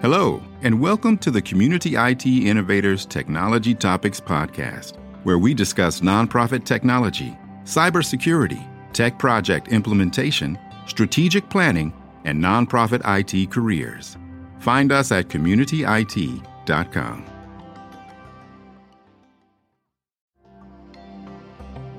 Hello, 0.00 0.40
and 0.62 0.80
welcome 0.80 1.18
to 1.18 1.28
the 1.28 1.42
Community 1.42 1.96
IT 1.96 2.24
Innovators 2.24 3.04
Technology 3.04 3.74
Topics 3.74 4.20
Podcast, 4.20 4.96
where 5.24 5.40
we 5.40 5.54
discuss 5.54 6.02
nonprofit 6.02 6.64
technology, 6.64 7.36
cybersecurity, 7.64 8.64
tech 8.92 9.18
project 9.18 9.66
implementation, 9.72 10.56
strategic 10.86 11.50
planning, 11.50 11.92
and 12.24 12.40
nonprofit 12.40 13.02
IT 13.04 13.50
careers. 13.50 14.16
Find 14.60 14.92
us 14.92 15.10
at 15.10 15.26
communityit.com. 15.26 17.24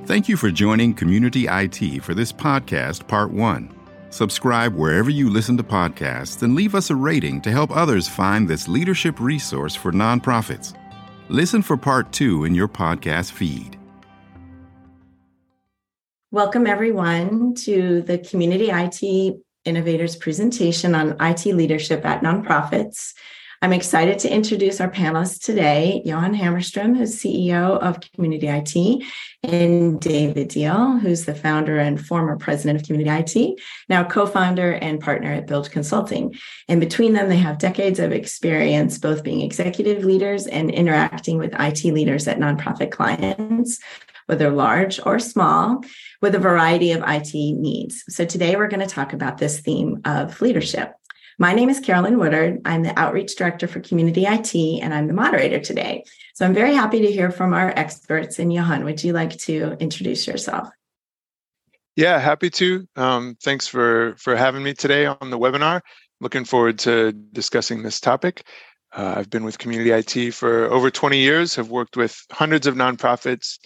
Thank 0.05 0.29
you 0.29 0.38
for 0.38 0.52
joining 0.52 0.93
Community 0.93 1.47
IT 1.50 2.02
for 2.05 2.13
this 2.13 2.31
podcast, 2.31 3.09
Part 3.09 3.31
1. 3.31 3.79
Subscribe 4.10 4.73
wherever 4.73 5.10
you 5.10 5.30
listen 5.30 5.55
to 5.57 5.64
podcasts 5.64 6.41
and 6.41 6.55
leave 6.55 6.73
us 6.73 6.89
a 6.89 6.96
rating 6.96 7.41
to 7.41 7.52
help 7.52 7.70
others 7.76 8.08
find 8.08 8.48
this 8.48 8.68
leadership 8.68 9.20
resource 9.20 9.76
for 9.76 9.91
nonprofits. 9.91 10.76
Listen 11.30 11.62
for 11.62 11.77
part 11.77 12.12
two 12.12 12.44
in 12.44 12.55
your 12.55 12.68
podcast 12.68 13.32
feed. 13.32 13.77
Welcome, 16.32 16.68
everyone, 16.68 17.54
to 17.55 18.02
the 18.02 18.18
Community 18.18 18.70
IT 18.72 19.41
Innovators 19.66 20.16
presentation 20.16 20.96
on 20.96 21.16
IT 21.20 21.46
leadership 21.46 22.05
at 22.05 22.21
nonprofits. 22.21 23.13
I'm 23.62 23.73
excited 23.73 24.20
to 24.20 24.34
introduce 24.34 24.80
our 24.80 24.90
panelists 24.90 25.44
today 25.44 26.02
Johan 26.05 26.34
Hammerstrom, 26.34 26.95
who's 26.95 27.22
CEO 27.22 27.77
of 27.80 27.99
Community 27.99 28.48
IT, 28.48 29.04
and 29.44 29.99
David 29.99 30.48
Deal, 30.48 30.98
who's 30.98 31.26
the 31.26 31.35
founder 31.35 31.77
and 31.77 31.99
former 31.99 32.38
president 32.38 32.80
of 32.80 32.88
Community 32.88 33.09
IT, 33.09 33.59
now 33.90 34.05
co 34.05 34.26
founder 34.26 34.72
and 34.72 35.02
partner 35.02 35.34
at 35.34 35.45
Build 35.45 35.72
Consulting. 35.72 36.34
And 36.70 36.80
between 36.80 37.12
them, 37.12 37.27
they 37.27 37.38
have 37.38 37.58
decades 37.58 37.99
of 37.99 38.13
experience 38.13 38.98
both 38.98 39.23
being 39.23 39.41
executive 39.41 40.05
leaders 40.05 40.48
and 40.48 40.71
interacting 40.71 41.37
with 41.37 41.54
IT 41.60 41.84
leaders 41.84 42.30
at 42.30 42.40
nonprofit 42.40 42.91
clients 42.91 43.80
whether 44.27 44.52
large 44.52 44.99
or 45.07 45.18
small, 45.18 45.84
with 46.21 46.35
a 46.35 46.40
variety 46.40 46.91
of 46.91 47.02
IT 47.04 47.34
needs. 47.34 48.04
So 48.10 48.26
today 48.26 48.55
we're 48.55 48.68
going 48.68 48.80
to 48.80 48.85
talk 48.85 49.12
about 49.12 49.40
this 49.40 49.60
theme 49.60 50.02
of 50.05 50.40
leadership. 50.40 50.93
My 51.41 51.54
name 51.54 51.70
is 51.70 51.79
Carolyn 51.79 52.20
Woodard. 52.20 52.59
I'm 52.65 52.84
the 52.84 52.99
Outreach 52.99 53.37
Director 53.37 53.65
for 53.65 53.79
Community 53.79 54.26
IT, 54.26 54.54
and 54.84 54.93
I'm 54.93 55.07
the 55.07 55.13
moderator 55.13 55.57
today. 55.57 56.04
So 56.34 56.46
I'm 56.46 56.54
very 56.54 56.73
happy 56.73 56.99
to 56.99 57.09
hear 57.09 57.31
from 57.31 57.54
our 57.54 57.70
experts. 57.77 58.40
And 58.40 58.51
Johan, 58.51 58.84
would 58.84 59.01
you 59.01 59.13
like 59.13 59.37
to 59.37 59.77
introduce 59.79 60.27
yourself? 60.27 60.68
Yeah, 61.96 62.20
happy 62.20 62.49
to. 62.49 62.85
Um, 62.98 63.37
thanks 63.41 63.68
for 63.68 64.16
for 64.18 64.35
having 64.35 64.63
me 64.63 64.73
today 64.73 65.06
on 65.06 65.29
the 65.29 65.40
webinar. 65.40 65.79
Looking 66.19 66.44
forward 66.44 66.78
to 66.79 67.13
discussing 67.13 67.84
this 67.84 68.01
topic. 68.01 68.44
Uh, 68.91 69.13
I've 69.16 69.29
been 69.29 69.46
with 69.46 69.59
Community 69.59 69.91
IT 69.91 70.34
for 70.34 70.66
over 70.66 70.91
20 70.91 71.19
years. 71.19 71.56
Have 71.56 71.69
worked 71.69 71.96
with 71.96 72.22
hundreds 72.34 72.68
of 72.68 72.75
nonprofits 72.75 73.59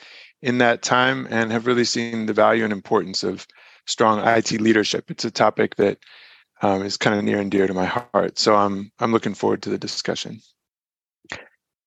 in 0.44 0.60
that 0.60 0.84
time, 0.84 1.28
and 1.32 1.52
have 1.52 1.66
really 1.66 1.86
seen 1.86 2.28
the 2.28 2.34
value 2.34 2.66
and 2.66 2.72
importance 2.72 3.24
of 3.24 3.48
strong 3.88 4.20
IT 4.28 4.62
leadership. 4.62 5.10
It's 5.10 5.26
a 5.26 5.32
topic 5.32 5.76
that 5.78 5.98
um, 6.64 6.82
is 6.82 6.98
kind 6.98 7.18
of 7.18 7.24
near 7.24 7.40
and 7.40 7.52
dear 7.52 7.68
to 7.68 7.74
my 7.74 7.86
heart. 7.86 8.40
So 8.40 8.56
I'm 8.56 8.92
I'm 9.00 9.12
looking 9.12 9.36
forward 9.36 9.62
to 9.64 9.70
the 9.70 9.78
discussion. 9.78 10.40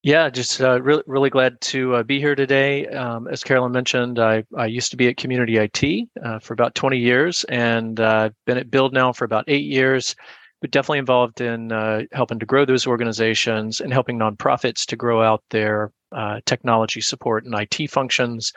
Yeah, 0.03 0.29
just 0.29 0.61
uh, 0.61 0.81
really 0.81 1.03
really 1.07 1.29
glad 1.29 1.59
to 1.61 1.95
uh, 1.95 2.03
be 2.03 2.19
here 2.19 2.35
today. 2.35 2.87
Um, 2.87 3.27
as 3.27 3.43
Carolyn 3.43 3.71
mentioned, 3.71 4.19
I 4.19 4.43
I 4.55 4.67
used 4.67 4.91
to 4.91 4.97
be 4.97 5.07
at 5.07 5.17
Community 5.17 5.57
IT 5.57 6.07
uh, 6.23 6.39
for 6.39 6.53
about 6.53 6.75
20 6.75 6.97
years, 6.97 7.43
and 7.45 7.99
uh, 7.99 8.29
been 8.45 8.57
at 8.57 8.71
Build 8.71 8.93
now 8.93 9.11
for 9.11 9.25
about 9.25 9.45
eight 9.47 9.65
years. 9.65 10.15
But 10.59 10.71
definitely 10.71 10.99
involved 10.99 11.39
in 11.39 11.71
uh, 11.71 12.03
helping 12.13 12.39
to 12.39 12.45
grow 12.45 12.65
those 12.65 12.87
organizations 12.87 13.79
and 13.79 13.93
helping 13.93 14.17
nonprofits 14.17 14.85
to 14.87 14.95
grow 14.95 15.21
out 15.21 15.43
their 15.51 15.91
uh, 16.11 16.39
technology 16.47 16.99
support 16.99 17.45
and 17.45 17.53
IT 17.53 17.91
functions. 17.91 18.53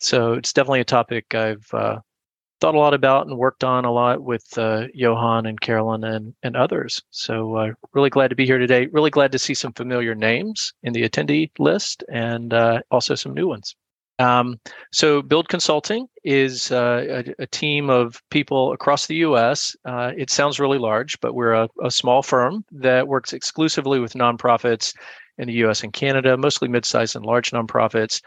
So 0.00 0.32
it's 0.32 0.52
definitely 0.52 0.80
a 0.80 0.84
topic 0.84 1.32
I've 1.32 1.64
thought 2.60 2.74
a 2.74 2.78
lot 2.78 2.94
about 2.94 3.26
and 3.26 3.38
worked 3.38 3.64
on 3.64 3.84
a 3.84 3.92
lot 3.92 4.22
with 4.22 4.46
uh, 4.56 4.86
Johan 4.94 5.46
and 5.46 5.60
Carolyn 5.60 6.04
and, 6.04 6.34
and 6.42 6.56
others. 6.56 7.02
So 7.10 7.56
uh, 7.56 7.72
really 7.92 8.10
glad 8.10 8.28
to 8.28 8.36
be 8.36 8.46
here 8.46 8.58
today. 8.58 8.86
Really 8.92 9.10
glad 9.10 9.32
to 9.32 9.38
see 9.38 9.54
some 9.54 9.72
familiar 9.72 10.14
names 10.14 10.72
in 10.82 10.92
the 10.92 11.08
attendee 11.08 11.50
list 11.58 12.04
and 12.10 12.54
uh, 12.54 12.80
also 12.90 13.14
some 13.14 13.34
new 13.34 13.48
ones. 13.48 13.74
Um, 14.20 14.60
so 14.92 15.22
Build 15.22 15.48
Consulting 15.48 16.06
is 16.22 16.70
uh, 16.70 17.24
a, 17.26 17.42
a, 17.42 17.46
team 17.48 17.90
of 17.90 18.22
people 18.30 18.72
across 18.72 19.08
the 19.08 19.16
U.S. 19.16 19.74
Uh, 19.84 20.12
it 20.16 20.30
sounds 20.30 20.60
really 20.60 20.78
large, 20.78 21.18
but 21.20 21.34
we're 21.34 21.52
a, 21.52 21.68
a 21.82 21.90
small 21.90 22.22
firm 22.22 22.64
that 22.70 23.08
works 23.08 23.32
exclusively 23.32 23.98
with 23.98 24.14
nonprofits 24.14 24.94
in 25.38 25.48
the 25.48 25.54
U.S. 25.54 25.82
and 25.82 25.92
Canada, 25.92 26.36
mostly 26.36 26.68
mid-sized 26.68 27.16
and 27.16 27.26
large 27.26 27.50
nonprofits 27.50 28.20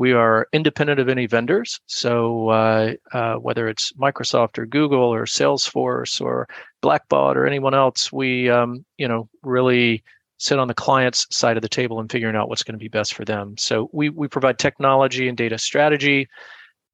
we 0.00 0.14
are 0.14 0.48
independent 0.54 0.98
of 0.98 1.10
any 1.10 1.26
vendors. 1.26 1.78
So 1.84 2.48
uh, 2.48 2.94
uh, 3.12 3.34
whether 3.34 3.68
it's 3.68 3.92
Microsoft 3.92 4.56
or 4.56 4.64
Google 4.64 5.12
or 5.12 5.26
Salesforce 5.26 6.22
or 6.22 6.48
Blackbaud 6.82 7.36
or 7.36 7.46
anyone 7.46 7.74
else, 7.74 8.10
we 8.10 8.48
um, 8.48 8.82
you 8.96 9.06
know 9.06 9.28
really 9.42 10.02
sit 10.38 10.58
on 10.58 10.68
the 10.68 10.74
client's 10.86 11.26
side 11.30 11.58
of 11.58 11.62
the 11.62 11.68
table 11.68 12.00
and 12.00 12.10
figuring 12.10 12.34
out 12.34 12.48
what's 12.48 12.62
going 12.62 12.78
to 12.78 12.82
be 12.82 12.88
best 12.88 13.12
for 13.12 13.26
them. 13.26 13.54
So 13.58 13.90
we 13.92 14.08
we 14.08 14.26
provide 14.26 14.58
technology 14.58 15.28
and 15.28 15.36
data 15.36 15.58
strategy. 15.58 16.28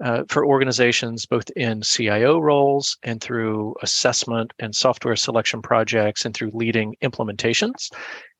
Uh, 0.04 0.24
for 0.28 0.44
organizations 0.44 1.24
both 1.24 1.48
in 1.56 1.80
CIO 1.80 2.38
roles 2.38 2.98
and 3.02 3.18
through 3.22 3.74
assessment 3.80 4.52
and 4.58 4.76
software 4.76 5.16
selection 5.16 5.62
projects 5.62 6.26
and 6.26 6.34
through 6.34 6.50
leading 6.52 6.94
implementations. 7.02 7.90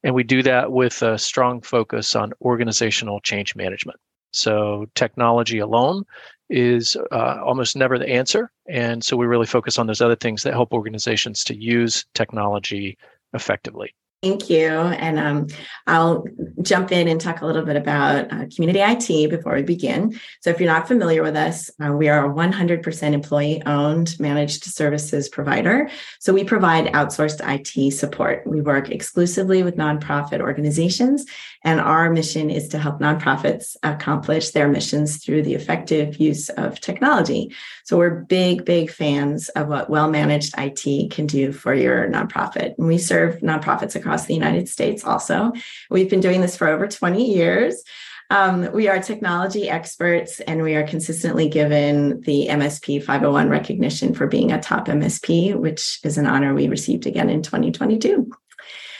And 0.04 0.14
we 0.14 0.22
do 0.22 0.42
that 0.42 0.70
with 0.70 1.00
a 1.00 1.16
strong 1.16 1.62
focus 1.62 2.14
on 2.14 2.34
organizational 2.42 3.20
change 3.20 3.56
management. 3.56 3.98
So 4.32 4.86
technology 4.94 5.58
alone 5.58 6.04
is 6.48 6.96
uh, 7.10 7.40
almost 7.44 7.76
never 7.76 7.98
the 7.98 8.08
answer. 8.08 8.50
And 8.68 9.04
so 9.04 9.16
we 9.16 9.26
really 9.26 9.46
focus 9.46 9.78
on 9.78 9.86
those 9.86 10.00
other 10.00 10.16
things 10.16 10.42
that 10.42 10.52
help 10.52 10.72
organizations 10.72 11.42
to 11.44 11.56
use 11.56 12.04
technology 12.14 12.98
effectively. 13.32 13.94
Thank 14.22 14.48
you. 14.48 14.66
And 14.66 15.18
um, 15.18 15.46
I'll 15.86 16.24
jump 16.62 16.90
in 16.90 17.06
and 17.06 17.20
talk 17.20 17.42
a 17.42 17.46
little 17.46 17.64
bit 17.64 17.76
about 17.76 18.32
uh, 18.32 18.46
community 18.54 18.80
IT 18.80 19.30
before 19.30 19.54
we 19.54 19.62
begin. 19.62 20.18
So, 20.40 20.48
if 20.48 20.58
you're 20.58 20.72
not 20.72 20.88
familiar 20.88 21.22
with 21.22 21.36
us, 21.36 21.70
uh, 21.84 21.92
we 21.92 22.08
are 22.08 22.24
a 22.24 22.34
100% 22.34 23.12
employee 23.12 23.62
owned 23.66 24.18
managed 24.18 24.64
services 24.64 25.28
provider. 25.28 25.90
So, 26.18 26.32
we 26.32 26.44
provide 26.44 26.86
outsourced 26.94 27.40
IT 27.46 27.92
support. 27.92 28.46
We 28.46 28.62
work 28.62 28.90
exclusively 28.90 29.62
with 29.62 29.76
nonprofit 29.76 30.40
organizations, 30.40 31.26
and 31.62 31.78
our 31.78 32.10
mission 32.10 32.48
is 32.48 32.68
to 32.68 32.78
help 32.78 33.00
nonprofits 33.00 33.76
accomplish 33.82 34.50
their 34.50 34.68
missions 34.68 35.22
through 35.22 35.42
the 35.42 35.54
effective 35.54 36.16
use 36.16 36.48
of 36.48 36.80
technology. 36.80 37.54
So, 37.84 37.98
we're 37.98 38.22
big, 38.22 38.64
big 38.64 38.90
fans 38.90 39.50
of 39.50 39.68
what 39.68 39.90
well 39.90 40.08
managed 40.08 40.54
IT 40.56 41.10
can 41.10 41.26
do 41.26 41.52
for 41.52 41.74
your 41.74 42.08
nonprofit. 42.08 42.78
And 42.78 42.86
we 42.86 42.96
serve 42.96 43.40
nonprofits 43.40 43.94
across 44.06 44.26
the 44.26 44.34
United 44.34 44.68
States 44.68 45.04
also. 45.04 45.52
We've 45.90 46.08
been 46.08 46.20
doing 46.20 46.40
this 46.40 46.56
for 46.56 46.68
over 46.68 46.86
20 46.86 47.34
years. 47.34 47.82
Um, 48.30 48.72
we 48.72 48.88
are 48.88 49.00
technology 49.00 49.68
experts 49.68 50.38
and 50.40 50.62
we 50.62 50.74
are 50.76 50.86
consistently 50.86 51.48
given 51.48 52.20
the 52.20 52.46
MSP 52.48 53.02
501 53.02 53.48
recognition 53.48 54.14
for 54.14 54.28
being 54.28 54.52
a 54.52 54.60
top 54.60 54.86
MSP, 54.86 55.56
which 55.56 55.98
is 56.04 56.18
an 56.18 56.26
honor 56.26 56.54
we 56.54 56.68
received 56.68 57.06
again 57.06 57.28
in 57.28 57.42
2022. 57.42 58.30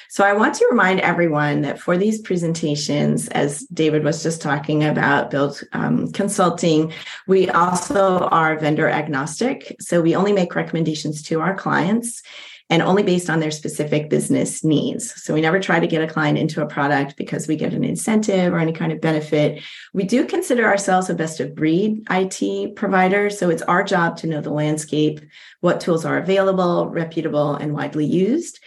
So 0.09 0.25
I 0.25 0.33
want 0.33 0.55
to 0.55 0.67
remind 0.71 1.01
everyone 1.01 1.63
that 1.63 1.81
for 1.81 1.99
these 1.99 2.21
presentations, 2.21 3.29
as 3.29 3.67
David 3.73 4.05
was 4.05 4.23
just 4.23 4.41
talking 4.41 4.85
about, 4.85 5.31
Build 5.31 5.61
um, 5.73 6.11
Consulting, 6.13 6.93
we 7.27 7.51
also 7.51 8.21
are 8.29 8.59
vendor 8.59 8.89
agnostic. 8.89 9.77
So 9.81 10.01
we 10.01 10.17
only 10.17 10.33
make 10.33 10.55
recommendations 10.55 11.23
to 11.25 11.41
our 11.41 11.55
clients 11.55 12.23
and 12.69 12.83
only 12.83 13.03
based 13.03 13.31
on 13.31 13.39
their 13.39 13.51
specific 13.51 14.11
business 14.11 14.65
needs. 14.65 15.23
So 15.23 15.33
we 15.33 15.41
never 15.41 15.61
try 15.61 15.79
to 15.79 15.87
get 15.87 16.03
a 16.03 16.13
client 16.13 16.37
into 16.37 16.63
a 16.63 16.67
product 16.67 17.17
because 17.17 17.47
we 17.47 17.57
get 17.57 17.73
an 17.73 17.85
incentive 17.85 18.53
or 18.53 18.59
any 18.59 18.73
kind 18.73 18.91
of 18.93 19.01
benefit. 19.01 19.63
We 19.95 20.05
do 20.05 20.25
consider 20.27 20.67
ourselves 20.67 21.09
a 21.09 21.15
best 21.15 21.39
of 21.39 21.55
breed 21.55 22.05
IT 22.11 22.75
provider. 22.75 23.31
So 23.31 23.51
it's 23.51 23.63
our 23.63 23.85
job 23.85 24.17
to 24.19 24.27
know 24.27 24.41
the 24.41 24.51
landscape, 24.51 25.21
what 25.61 25.81
tools 25.81 26.05
are 26.05 26.19
available, 26.19 26.89
reputable, 26.89 27.55
and 27.55 27.73
widely 27.73 28.05
used. 28.05 28.59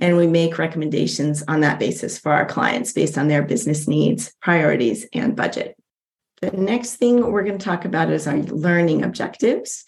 And 0.00 0.16
we 0.16 0.28
make 0.28 0.58
recommendations 0.58 1.42
on 1.48 1.60
that 1.60 1.80
basis 1.80 2.18
for 2.18 2.32
our 2.32 2.46
clients 2.46 2.92
based 2.92 3.18
on 3.18 3.26
their 3.26 3.42
business 3.42 3.88
needs, 3.88 4.32
priorities, 4.40 5.06
and 5.12 5.34
budget. 5.34 5.74
The 6.40 6.52
next 6.52 6.96
thing 6.96 7.32
we're 7.32 7.42
going 7.42 7.58
to 7.58 7.64
talk 7.64 7.84
about 7.84 8.10
is 8.10 8.28
our 8.28 8.36
learning 8.36 9.02
objectives. 9.02 9.84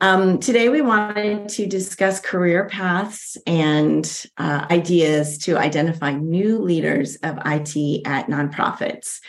Um, 0.00 0.40
today, 0.40 0.68
we 0.68 0.82
wanted 0.82 1.48
to 1.50 1.66
discuss 1.66 2.20
career 2.20 2.68
paths 2.68 3.38
and 3.46 4.26
uh, 4.36 4.66
ideas 4.70 5.38
to 5.38 5.56
identify 5.56 6.12
new 6.12 6.58
leaders 6.58 7.16
of 7.22 7.38
IT 7.46 8.02
at 8.06 8.26
nonprofits. 8.26 9.20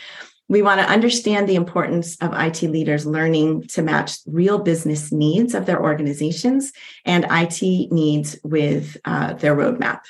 We 0.50 0.60
want 0.60 0.80
to 0.80 0.86
understand 0.86 1.48
the 1.48 1.54
importance 1.54 2.16
of 2.16 2.34
IT 2.34 2.62
leaders 2.62 3.06
learning 3.06 3.68
to 3.68 3.82
match 3.82 4.18
real 4.26 4.58
business 4.58 5.10
needs 5.10 5.54
of 5.54 5.64
their 5.64 5.82
organizations 5.82 6.72
and 7.04 7.26
IT 7.30 7.90
needs 7.90 8.38
with 8.44 8.98
uh, 9.06 9.34
their 9.34 9.56
roadmap. 9.56 10.00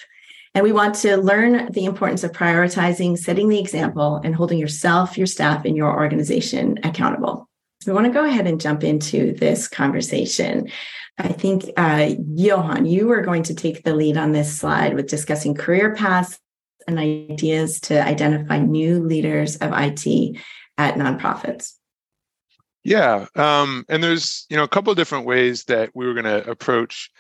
And 0.55 0.65
we 0.65 0.73
want 0.73 0.97
to 0.97 1.19
learn 1.19 1.71
the 1.71 1.85
importance 1.85 2.25
of 2.25 2.33
prioritizing, 2.33 3.17
setting 3.17 3.49
the 3.49 3.61
example, 3.61 4.21
and 4.25 4.35
holding 4.35 4.59
yourself, 4.59 5.17
your 5.17 5.27
staff, 5.29 5.65
and 5.65 5.77
your 5.77 5.93
organization 5.93 6.79
accountable. 6.83 7.48
So 7.89 7.95
we 7.95 8.03
want 8.03 8.13
to 8.13 8.21
go 8.21 8.27
ahead 8.27 8.47
and 8.47 8.61
jump 8.61 8.85
into 8.85 9.33
this 9.33 9.67
conversation. 9.67 10.69
I 11.17 11.29
think, 11.29 11.71
uh, 11.79 12.11
Johan, 12.35 12.85
you 12.85 13.11
are 13.13 13.23
going 13.23 13.45
to 13.45 13.55
take 13.55 13.83
the 13.83 13.95
lead 13.95 14.19
on 14.19 14.33
this 14.33 14.55
slide 14.55 14.93
with 14.93 15.09
discussing 15.09 15.55
career 15.55 15.95
paths 15.95 16.39
and 16.87 16.99
ideas 16.99 17.81
to 17.81 18.07
identify 18.07 18.59
new 18.59 19.03
leaders 19.03 19.57
of 19.57 19.71
IT 19.73 20.37
at 20.77 20.97
nonprofits. 20.97 21.77
Yeah, 22.85 23.25
um, 23.35 23.87
and 23.89 24.05
there's 24.05 24.45
you 24.51 24.59
know 24.59 24.65
a 24.65 24.69
couple 24.69 24.91
of 24.91 24.99
different 24.99 25.25
ways 25.25 25.65
that 25.65 25.89
we 25.95 26.07
were 26.07 26.13
going 26.13 26.25
to 26.25 26.47
approach 26.47 27.11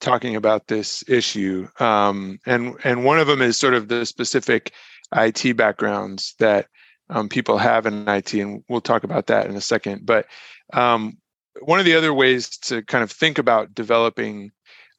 talking 0.00 0.36
about 0.36 0.68
this 0.68 1.04
issue, 1.06 1.68
um, 1.80 2.38
and 2.46 2.76
and 2.82 3.04
one 3.04 3.18
of 3.18 3.26
them 3.26 3.42
is 3.42 3.58
sort 3.58 3.74
of 3.74 3.88
the 3.88 4.06
specific 4.06 4.72
IT 5.14 5.54
backgrounds 5.54 6.34
that 6.38 6.68
um, 7.10 7.28
people 7.28 7.58
have 7.58 7.86
in 7.86 8.08
IT, 8.08 8.34
and 8.34 8.64
we'll 8.68 8.80
talk 8.80 9.04
about 9.04 9.26
that 9.26 9.46
in 9.46 9.56
a 9.56 9.60
second. 9.60 10.06
But 10.06 10.26
um, 10.72 11.18
one 11.60 11.78
of 11.78 11.84
the 11.84 11.94
other 11.94 12.14
ways 12.14 12.48
to 12.58 12.82
kind 12.82 13.04
of 13.04 13.10
think 13.10 13.38
about 13.38 13.74
developing 13.74 14.50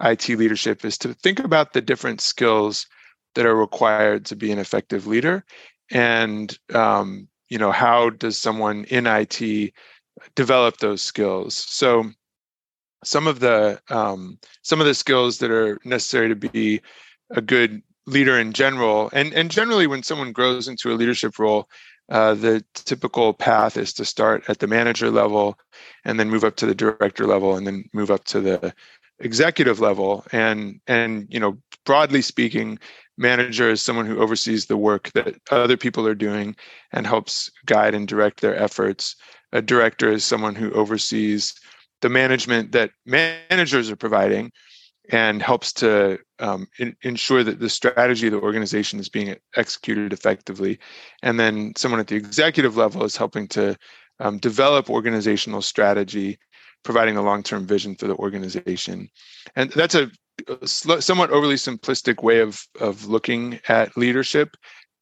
IT 0.01 0.29
leadership 0.29 0.83
is 0.85 0.97
to 0.99 1.13
think 1.13 1.39
about 1.39 1.73
the 1.73 1.81
different 1.81 2.21
skills 2.21 2.87
that 3.33 3.45
are 3.45 3.55
required 3.55 4.25
to 4.25 4.35
be 4.35 4.51
an 4.51 4.59
effective 4.59 5.07
leader, 5.07 5.43
and 5.91 6.57
um, 6.73 7.27
you 7.49 7.57
know 7.57 7.71
how 7.71 8.09
does 8.09 8.37
someone 8.37 8.85
in 8.85 9.07
IT 9.07 9.73
develop 10.35 10.77
those 10.77 11.01
skills? 11.01 11.55
So 11.55 12.11
some 13.03 13.27
of 13.27 13.39
the 13.39 13.81
um, 13.89 14.39
some 14.61 14.81
of 14.81 14.87
the 14.87 14.93
skills 14.93 15.37
that 15.39 15.51
are 15.51 15.79
necessary 15.85 16.29
to 16.29 16.35
be 16.35 16.81
a 17.31 17.41
good 17.41 17.81
leader 18.07 18.39
in 18.39 18.53
general, 18.53 19.09
and 19.13 19.33
and 19.33 19.49
generally 19.49 19.87
when 19.87 20.03
someone 20.03 20.31
grows 20.31 20.67
into 20.67 20.91
a 20.91 20.95
leadership 20.95 21.39
role, 21.39 21.69
uh, 22.09 22.35
the 22.35 22.63
typical 22.73 23.33
path 23.33 23.77
is 23.77 23.93
to 23.93 24.05
start 24.05 24.43
at 24.47 24.59
the 24.59 24.67
manager 24.67 25.09
level 25.09 25.57
and 26.03 26.19
then 26.19 26.29
move 26.29 26.43
up 26.43 26.55
to 26.57 26.65
the 26.65 26.75
director 26.75 27.25
level 27.25 27.55
and 27.55 27.65
then 27.65 27.89
move 27.93 28.11
up 28.11 28.25
to 28.25 28.39
the 28.39 28.73
executive 29.19 29.79
level. 29.79 30.25
And 30.31 30.79
and 30.87 31.27
you 31.29 31.39
know 31.39 31.57
broadly 31.85 32.21
speaking 32.21 32.79
manager 33.17 33.69
is 33.69 33.81
someone 33.81 34.05
who 34.05 34.19
oversees 34.19 34.65
the 34.65 34.77
work 34.77 35.11
that 35.13 35.35
other 35.51 35.77
people 35.77 36.05
are 36.07 36.15
doing 36.15 36.55
and 36.91 37.07
helps 37.07 37.49
guide 37.65 37.95
and 37.95 38.07
direct 38.07 38.41
their 38.41 38.55
efforts. 38.55 39.15
A 39.53 39.61
director 39.61 40.11
is 40.11 40.25
someone 40.25 40.55
who 40.55 40.71
oversees 40.73 41.55
the 42.01 42.09
management 42.09 42.71
that 42.73 42.91
managers 43.05 43.89
are 43.89 43.95
providing 43.95 44.51
and 45.09 45.41
helps 45.41 45.71
to 45.73 46.17
um, 46.39 46.67
in, 46.79 46.95
ensure 47.03 47.43
that 47.43 47.59
the 47.59 47.69
strategy 47.69 48.27
of 48.27 48.33
the 48.33 48.39
organization 48.39 48.99
is 48.99 49.09
being 49.09 49.35
executed 49.55 50.13
effectively. 50.13 50.79
And 51.21 51.39
then 51.39 51.73
someone 51.75 51.99
at 51.99 52.07
the 52.07 52.15
executive 52.15 52.77
level 52.77 53.03
is 53.03 53.17
helping 53.17 53.47
to 53.49 53.77
um, 54.19 54.37
develop 54.39 54.89
organizational 54.89 55.61
strategy, 55.61 56.37
providing 56.83 57.17
a 57.17 57.21
long 57.21 57.43
term 57.43 57.65
vision 57.65 57.95
for 57.95 58.07
the 58.07 58.15
organization. 58.15 59.09
And 59.55 59.71
that's 59.71 59.95
a, 59.95 60.09
somewhat 60.65 61.29
overly 61.29 61.55
simplistic 61.55 62.23
way 62.23 62.39
of, 62.39 62.61
of 62.79 63.05
looking 63.05 63.59
at 63.67 63.95
leadership. 63.97 64.55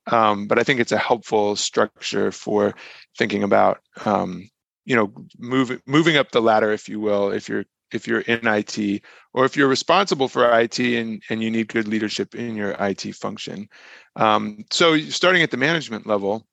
Um, 0.07 0.47
but 0.47 0.59
I 0.59 0.63
think 0.63 0.79
it's 0.79 0.91
a 0.91 0.97
helpful 0.97 1.56
structure 1.56 2.31
for 2.31 2.75
thinking 3.17 3.44
about 3.44 3.79
um, 4.06 4.49
you 4.85 4.95
know 4.95 5.13
moving 5.38 5.79
moving 5.85 6.17
up 6.17 6.31
the 6.31 6.41
ladder 6.41 6.71
if 6.71 6.89
you 6.89 6.99
will 6.99 7.31
if 7.31 7.47
you're 7.47 7.65
if 7.94 8.07
you're 8.07 8.22
in 8.22 8.48
IT 8.48 9.01
or 9.34 9.45
if 9.45 9.56
you're 9.56 9.68
responsible 9.68 10.28
for 10.28 10.60
IT 10.60 10.80
and, 10.80 11.22
and 11.30 11.44
you 11.44 11.50
need 11.50 11.68
good 11.68 11.88
leadership 11.88 12.36
in 12.36 12.56
your 12.56 12.72
IT 12.80 13.16
function. 13.16 13.68
Um, 14.16 14.66
so 14.72 14.98
starting 15.00 15.42
at 15.42 15.51
the 15.51 15.57
management 15.57 16.06
level, 16.07 16.45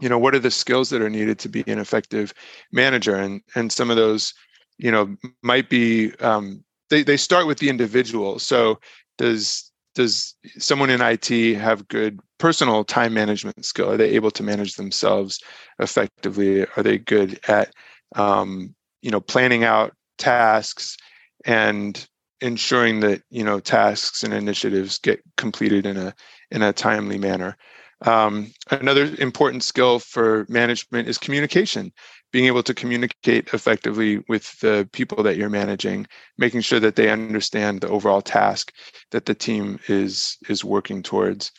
you 0.00 0.08
know, 0.08 0.18
what 0.18 0.34
are 0.34 0.40
the 0.40 0.50
skills 0.50 0.90
that 0.90 1.02
are 1.02 1.10
needed 1.10 1.38
to 1.40 1.48
be 1.48 1.62
an 1.66 1.78
effective 1.78 2.34
manager? 2.72 3.14
And 3.16 3.40
and 3.54 3.70
some 3.70 3.90
of 3.90 3.96
those, 3.96 4.34
you 4.78 4.90
know, 4.90 5.16
might 5.42 5.70
be 5.70 6.12
um, 6.16 6.64
they, 6.90 7.02
they 7.02 7.16
start 7.16 7.46
with 7.46 7.58
the 7.58 7.68
individual. 7.68 8.38
So 8.38 8.80
does 9.16 9.70
does 9.94 10.34
someone 10.58 10.90
in 10.90 11.00
IT 11.00 11.56
have 11.56 11.86
good 11.88 12.18
personal 12.38 12.84
time 12.84 13.14
management 13.14 13.64
skill? 13.64 13.90
Are 13.90 13.96
they 13.96 14.10
able 14.10 14.30
to 14.32 14.42
manage 14.42 14.74
themselves 14.74 15.40
effectively? 15.78 16.66
Are 16.76 16.82
they 16.82 16.98
good 16.98 17.38
at 17.46 17.72
um, 18.16 18.74
you 19.02 19.10
know 19.10 19.20
planning 19.20 19.64
out 19.64 19.94
tasks 20.22 20.96
and 21.44 22.06
ensuring 22.40 23.00
that 23.00 23.22
you 23.30 23.44
know 23.44 23.60
tasks 23.60 24.22
and 24.22 24.32
initiatives 24.32 24.98
get 24.98 25.20
completed 25.36 25.84
in 25.84 25.96
a 25.96 26.14
in 26.50 26.62
a 26.62 26.72
timely 26.72 27.18
manner. 27.18 27.56
Um, 28.02 28.52
another 28.70 29.14
important 29.18 29.62
skill 29.62 30.00
for 30.00 30.44
management 30.48 31.08
is 31.08 31.18
communication, 31.18 31.92
being 32.32 32.46
able 32.46 32.62
to 32.64 32.74
communicate 32.74 33.48
effectively 33.54 34.24
with 34.28 34.58
the 34.60 34.88
people 34.92 35.22
that 35.22 35.36
you're 35.36 35.48
managing, 35.48 36.06
making 36.36 36.62
sure 36.62 36.80
that 36.80 36.96
they 36.96 37.10
understand 37.10 37.80
the 37.80 37.88
overall 37.88 38.22
task 38.22 38.72
that 39.10 39.26
the 39.26 39.34
team 39.34 39.78
is 39.88 40.36
is 40.48 40.64
working 40.64 41.02
towards. 41.02 41.52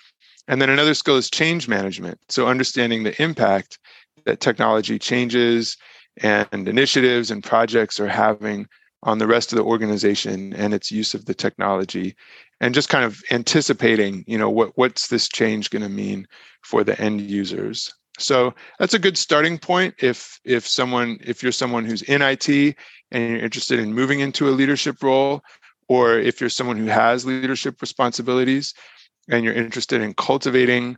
And 0.48 0.62
then 0.62 0.70
another 0.70 0.94
skill 0.94 1.18
is 1.18 1.30
change 1.30 1.68
management. 1.68 2.20
So 2.30 2.48
understanding 2.48 3.04
the 3.04 3.22
impact 3.22 3.80
that 4.26 4.42
technology 4.42 5.00
changes 5.00 5.78
and 6.18 6.68
initiatives 6.68 7.32
and 7.32 7.44
projects 7.44 8.00
are 8.00 8.08
having 8.08 8.68
on 9.04 9.18
the 9.18 9.28
rest 9.28 9.52
of 9.52 9.58
the 9.58 9.64
organization 9.64 10.54
and 10.54 10.74
its 10.74 10.92
use 10.92 11.14
of 11.14 11.26
the 11.26 11.34
technology 11.34 12.16
and 12.62 12.74
just 12.74 12.90
kind 12.90 13.04
of 13.04 13.22
anticipating 13.32 14.24
you 14.28 14.38
know 14.38 14.50
what 14.50 14.72
what's 14.76 15.08
this 15.08 15.28
change 15.28 15.70
going 15.70 15.82
to 15.82 15.90
mean 15.90 16.28
for 16.62 16.84
the 16.84 17.00
end 17.00 17.22
users. 17.22 17.94
So 18.20 18.54
that's 18.80 18.94
a 18.94 19.00
good 19.00 19.18
starting 19.18 19.58
point 19.58 19.96
if 20.00 20.40
if 20.46 20.68
someone 20.68 21.18
if 21.22 21.44
you're 21.44 21.52
someone 21.52 21.86
who's 21.86 22.04
in 22.04 22.22
IT 22.22 22.48
and 22.50 23.30
you're 23.30 23.40
interested 23.40 23.80
in 23.80 23.94
moving 23.94 24.20
into 24.20 24.50
a 24.50 24.52
leadership 24.52 25.02
role 25.04 25.42
or 25.90 26.18
if 26.18 26.40
you're 26.40 26.50
someone 26.50 26.78
who 26.78 26.86
has 26.86 27.26
leadership 27.26 27.82
responsibilities 27.82 28.74
and 29.30 29.44
you're 29.44 29.54
interested 29.54 30.02
in 30.02 30.14
cultivating 30.14 30.98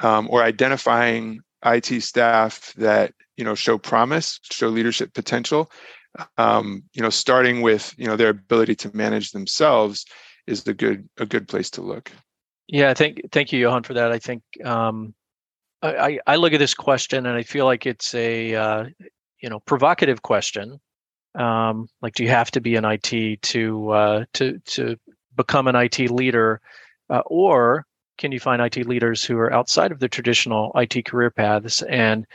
um, 0.00 0.28
or 0.30 0.42
identifying 0.42 1.40
IT 1.64 2.02
staff 2.02 2.72
that 2.76 3.12
you 3.36 3.44
know 3.44 3.54
show 3.54 3.78
promise, 3.78 4.40
show 4.50 4.68
leadership 4.68 5.14
potential. 5.14 5.70
Um, 6.38 6.82
you 6.94 7.02
know, 7.02 7.10
starting 7.10 7.60
with 7.60 7.94
you 7.98 8.06
know 8.06 8.16
their 8.16 8.30
ability 8.30 8.74
to 8.76 8.96
manage 8.96 9.32
themselves 9.32 10.06
is 10.46 10.66
a 10.66 10.74
good 10.74 11.08
a 11.18 11.26
good 11.26 11.48
place 11.48 11.70
to 11.70 11.82
look. 11.82 12.10
Yeah, 12.68 12.94
thank 12.94 13.20
thank 13.32 13.52
you, 13.52 13.60
Johan, 13.60 13.82
for 13.82 13.94
that. 13.94 14.12
I 14.12 14.18
think 14.18 14.42
um, 14.64 15.14
I, 15.82 16.18
I 16.26 16.36
look 16.36 16.52
at 16.52 16.58
this 16.58 16.74
question 16.74 17.26
and 17.26 17.36
I 17.36 17.42
feel 17.42 17.64
like 17.64 17.86
it's 17.86 18.14
a 18.14 18.54
uh, 18.54 18.84
you 19.40 19.48
know 19.48 19.60
provocative 19.60 20.22
question. 20.22 20.80
Um, 21.34 21.88
like, 22.00 22.14
do 22.14 22.22
you 22.22 22.30
have 22.30 22.50
to 22.52 22.60
be 22.60 22.76
an 22.76 22.84
IT 22.84 23.42
to 23.42 23.90
uh, 23.90 24.24
to 24.34 24.58
to 24.58 24.96
become 25.36 25.68
an 25.68 25.76
IT 25.76 26.10
leader, 26.10 26.60
uh, 27.10 27.22
or 27.26 27.84
can 28.18 28.32
you 28.32 28.40
find 28.40 28.62
IT 28.62 28.86
leaders 28.86 29.22
who 29.24 29.36
are 29.36 29.52
outside 29.52 29.92
of 29.92 30.00
the 30.00 30.08
traditional 30.08 30.72
IT 30.74 31.04
career 31.04 31.30
paths? 31.30 31.82
And 31.82 32.26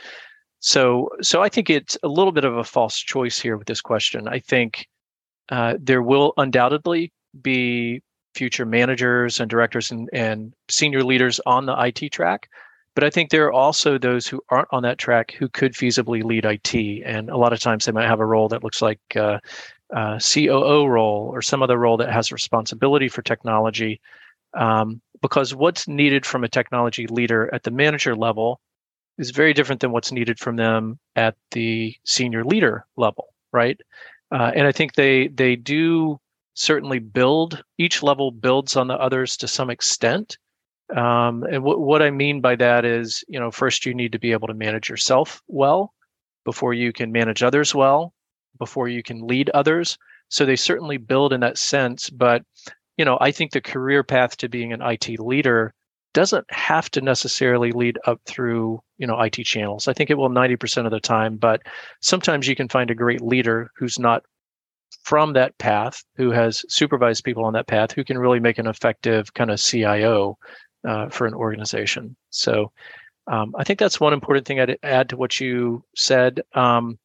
so, 0.62 1.10
so 1.20 1.42
I 1.42 1.48
think 1.48 1.68
it's 1.68 1.98
a 2.04 2.08
little 2.08 2.30
bit 2.30 2.44
of 2.44 2.56
a 2.56 2.62
false 2.62 2.96
choice 2.96 3.38
here 3.38 3.56
with 3.56 3.66
this 3.66 3.80
question. 3.80 4.28
I 4.28 4.38
think 4.38 4.86
uh, 5.48 5.74
there 5.80 6.02
will 6.02 6.34
undoubtedly 6.36 7.12
be 7.42 8.00
future 8.36 8.64
managers 8.64 9.40
and 9.40 9.50
directors 9.50 9.90
and, 9.90 10.08
and 10.12 10.54
senior 10.70 11.02
leaders 11.02 11.40
on 11.46 11.66
the 11.66 11.74
IT 11.74 12.12
track. 12.12 12.48
But 12.94 13.02
I 13.02 13.10
think 13.10 13.30
there 13.30 13.46
are 13.46 13.52
also 13.52 13.98
those 13.98 14.28
who 14.28 14.40
aren't 14.50 14.68
on 14.70 14.84
that 14.84 14.98
track 14.98 15.32
who 15.32 15.48
could 15.48 15.72
feasibly 15.72 16.22
lead 16.22 16.44
IT. 16.44 17.02
And 17.04 17.28
a 17.28 17.36
lot 17.36 17.52
of 17.52 17.58
times 17.58 17.84
they 17.84 17.92
might 17.92 18.06
have 18.06 18.20
a 18.20 18.26
role 18.26 18.48
that 18.48 18.62
looks 18.62 18.80
like 18.80 19.00
uh, 19.16 19.40
a 19.90 20.20
COO 20.20 20.86
role 20.86 21.28
or 21.32 21.42
some 21.42 21.62
other 21.64 21.76
role 21.76 21.96
that 21.96 22.12
has 22.12 22.30
responsibility 22.30 23.08
for 23.08 23.22
technology. 23.22 24.00
Um, 24.54 25.00
because 25.22 25.56
what's 25.56 25.88
needed 25.88 26.24
from 26.24 26.44
a 26.44 26.48
technology 26.48 27.08
leader 27.08 27.52
at 27.52 27.64
the 27.64 27.70
manager 27.72 28.14
level 28.14 28.60
is 29.22 29.30
very 29.30 29.54
different 29.54 29.80
than 29.80 29.92
what's 29.92 30.12
needed 30.12 30.38
from 30.38 30.56
them 30.56 30.98
at 31.16 31.36
the 31.52 31.94
senior 32.04 32.44
leader 32.44 32.84
level, 32.96 33.28
right? 33.52 33.80
Uh, 34.30 34.50
and 34.54 34.66
I 34.66 34.72
think 34.72 34.94
they 34.94 35.28
they 35.28 35.56
do 35.56 36.18
certainly 36.54 36.98
build 36.98 37.62
each 37.78 38.02
level 38.02 38.30
builds 38.30 38.76
on 38.76 38.88
the 38.88 38.94
others 38.94 39.36
to 39.38 39.48
some 39.48 39.70
extent. 39.70 40.36
Um, 40.94 41.44
and 41.44 41.64
w- 41.64 41.78
what 41.78 42.02
I 42.02 42.10
mean 42.10 42.40
by 42.40 42.56
that 42.56 42.84
is, 42.84 43.24
you 43.28 43.40
know, 43.40 43.50
first 43.50 43.86
you 43.86 43.94
need 43.94 44.12
to 44.12 44.18
be 44.18 44.32
able 44.32 44.48
to 44.48 44.54
manage 44.54 44.90
yourself 44.90 45.40
well 45.48 45.94
before 46.44 46.74
you 46.74 46.92
can 46.92 47.12
manage 47.12 47.42
others 47.42 47.74
well, 47.74 48.12
before 48.58 48.88
you 48.88 49.02
can 49.02 49.26
lead 49.26 49.48
others. 49.50 49.96
So 50.28 50.44
they 50.44 50.56
certainly 50.56 50.98
build 50.98 51.32
in 51.32 51.40
that 51.40 51.58
sense, 51.58 52.10
but 52.10 52.42
you 52.98 53.04
know, 53.04 53.16
I 53.20 53.32
think 53.32 53.52
the 53.52 53.60
career 53.60 54.02
path 54.02 54.36
to 54.38 54.48
being 54.48 54.72
an 54.72 54.82
IT 54.82 55.18
leader 55.18 55.74
doesn't 56.12 56.46
have 56.50 56.90
to 56.90 57.00
necessarily 57.00 57.72
lead 57.72 57.98
up 58.06 58.20
through, 58.26 58.82
you 58.98 59.06
know, 59.06 59.20
IT 59.20 59.44
channels. 59.44 59.88
I 59.88 59.92
think 59.92 60.10
it 60.10 60.18
will 60.18 60.28
90% 60.28 60.84
of 60.84 60.90
the 60.90 61.00
time, 61.00 61.36
but 61.36 61.62
sometimes 62.00 62.48
you 62.48 62.56
can 62.56 62.68
find 62.68 62.90
a 62.90 62.94
great 62.94 63.20
leader 63.20 63.70
who's 63.76 63.98
not 63.98 64.22
from 65.02 65.32
that 65.32 65.56
path, 65.58 66.04
who 66.16 66.30
has 66.30 66.64
supervised 66.68 67.24
people 67.24 67.44
on 67.44 67.54
that 67.54 67.66
path, 67.66 67.92
who 67.92 68.04
can 68.04 68.18
really 68.18 68.40
make 68.40 68.58
an 68.58 68.66
effective 68.66 69.32
kind 69.34 69.50
of 69.50 69.60
CIO 69.60 70.38
uh, 70.86 71.08
for 71.08 71.26
an 71.26 71.34
organization. 71.34 72.16
So 72.30 72.72
um, 73.26 73.54
I 73.56 73.64
think 73.64 73.78
that's 73.78 74.00
one 74.00 74.12
important 74.12 74.46
thing 74.46 74.60
I'd 74.60 74.78
add 74.82 75.08
to 75.10 75.16
what 75.16 75.40
you 75.40 75.84
said. 75.96 76.40
Um, 76.54 76.98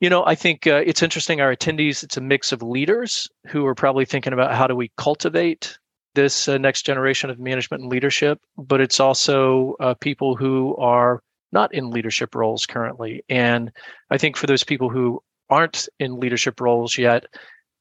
you 0.00 0.08
know, 0.08 0.24
I 0.24 0.34
think 0.34 0.66
uh, 0.66 0.82
it's 0.84 1.02
interesting. 1.02 1.40
Our 1.40 1.54
attendees, 1.54 2.02
it's 2.02 2.16
a 2.16 2.22
mix 2.22 2.52
of 2.52 2.62
leaders 2.62 3.28
who 3.46 3.66
are 3.66 3.74
probably 3.74 4.06
thinking 4.06 4.32
about 4.32 4.54
how 4.54 4.66
do 4.66 4.74
we 4.74 4.90
cultivate 4.96 5.78
this 6.14 6.48
uh, 6.48 6.58
next 6.58 6.82
generation 6.82 7.30
of 7.30 7.38
management 7.38 7.82
and 7.82 7.92
leadership, 7.92 8.40
but 8.56 8.80
it's 8.80 9.00
also 9.00 9.76
uh, 9.80 9.94
people 9.94 10.36
who 10.36 10.76
are 10.76 11.22
not 11.52 11.74
in 11.74 11.90
leadership 11.90 12.34
roles 12.34 12.66
currently. 12.66 13.24
And 13.28 13.72
I 14.10 14.18
think 14.18 14.36
for 14.36 14.46
those 14.46 14.64
people 14.64 14.88
who 14.88 15.22
aren't 15.48 15.88
in 15.98 16.20
leadership 16.20 16.60
roles 16.60 16.96
yet, 16.96 17.24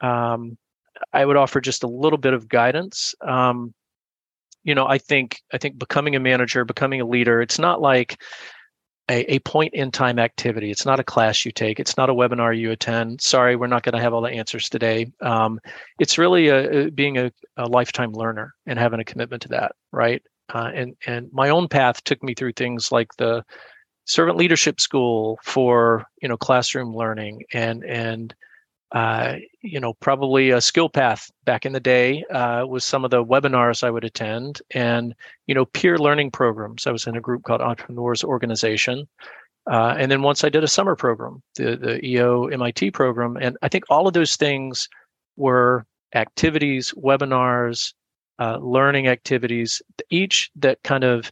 um, 0.01 0.57
I 1.13 1.25
would 1.25 1.37
offer 1.37 1.61
just 1.61 1.83
a 1.83 1.87
little 1.87 2.17
bit 2.17 2.33
of 2.33 2.49
guidance. 2.49 3.15
Um, 3.21 3.73
you 4.63 4.75
know, 4.75 4.85
I 4.85 4.97
think 4.97 5.41
I 5.53 5.57
think 5.57 5.77
becoming 5.77 6.15
a 6.15 6.19
manager, 6.19 6.65
becoming 6.65 7.01
a 7.01 7.05
leader, 7.05 7.41
it's 7.41 7.59
not 7.59 7.81
like 7.81 8.21
a, 9.09 9.33
a 9.33 9.39
point 9.39 9.73
in 9.73 9.91
time 9.91 10.19
activity. 10.19 10.69
It's 10.71 10.85
not 10.85 10.99
a 10.99 11.03
class 11.03 11.43
you 11.43 11.51
take. 11.51 11.79
It's 11.79 11.97
not 11.97 12.09
a 12.09 12.13
webinar 12.13 12.57
you 12.57 12.71
attend. 12.71 13.21
Sorry, 13.21 13.55
we're 13.55 13.67
not 13.67 13.83
going 13.83 13.95
to 13.95 14.01
have 14.01 14.13
all 14.13 14.21
the 14.21 14.29
answers 14.29 14.69
today. 14.69 15.11
Um, 15.21 15.59
it's 15.99 16.17
really 16.17 16.47
a, 16.49 16.85
a 16.85 16.91
being 16.91 17.17
a, 17.17 17.31
a, 17.57 17.67
lifetime 17.67 18.13
learner 18.13 18.53
and 18.67 18.77
having 18.77 18.99
a 18.99 19.05
commitment 19.05 19.41
to 19.43 19.47
that, 19.49 19.73
right? 19.91 20.21
Uh, 20.53 20.71
and 20.73 20.95
and 21.05 21.29
my 21.31 21.49
own 21.49 21.67
path 21.67 22.03
took 22.03 22.23
me 22.23 22.33
through 22.33 22.53
things 22.53 22.91
like 22.91 23.09
the 23.17 23.43
servant 24.05 24.37
leadership 24.37 24.79
school 24.79 25.39
for 25.43 26.05
you 26.21 26.27
know 26.27 26.37
classroom 26.37 26.95
learning 26.95 27.43
and 27.53 27.83
and 27.83 28.33
uh, 28.91 29.35
you 29.61 29.79
know, 29.79 29.93
probably 29.93 30.49
a 30.49 30.61
skill 30.61 30.89
path 30.89 31.29
back 31.45 31.65
in 31.65 31.73
the 31.73 31.79
day 31.79 32.23
uh, 32.31 32.65
was 32.67 32.83
some 32.83 33.05
of 33.05 33.11
the 33.11 33.23
webinars 33.23 33.83
I 33.83 33.91
would 33.91 34.03
attend 34.03 34.61
and, 34.71 35.13
you 35.45 35.53
know, 35.53 35.65
peer 35.65 35.97
learning 35.97 36.31
programs. 36.31 36.87
I 36.87 36.91
was 36.91 37.05
in 37.05 37.15
a 37.15 37.21
group 37.21 37.43
called 37.43 37.61
Entrepreneurs 37.61 38.23
Organization. 38.23 39.07
Uh, 39.69 39.93
and 39.97 40.11
then 40.11 40.23
once 40.23 40.43
I 40.43 40.49
did 40.49 40.63
a 40.63 40.67
summer 40.67 40.95
program, 40.95 41.43
the, 41.55 41.75
the 41.75 42.03
EO 42.03 42.47
MIT 42.47 42.89
program. 42.91 43.37
And 43.39 43.57
I 43.61 43.67
think 43.67 43.83
all 43.89 44.07
of 44.07 44.13
those 44.13 44.35
things 44.35 44.89
were 45.37 45.85
activities, 46.15 46.91
webinars, 46.97 47.93
uh, 48.39 48.57
learning 48.57 49.07
activities, 49.07 49.83
each 50.09 50.49
that 50.55 50.81
kind 50.83 51.03
of 51.03 51.31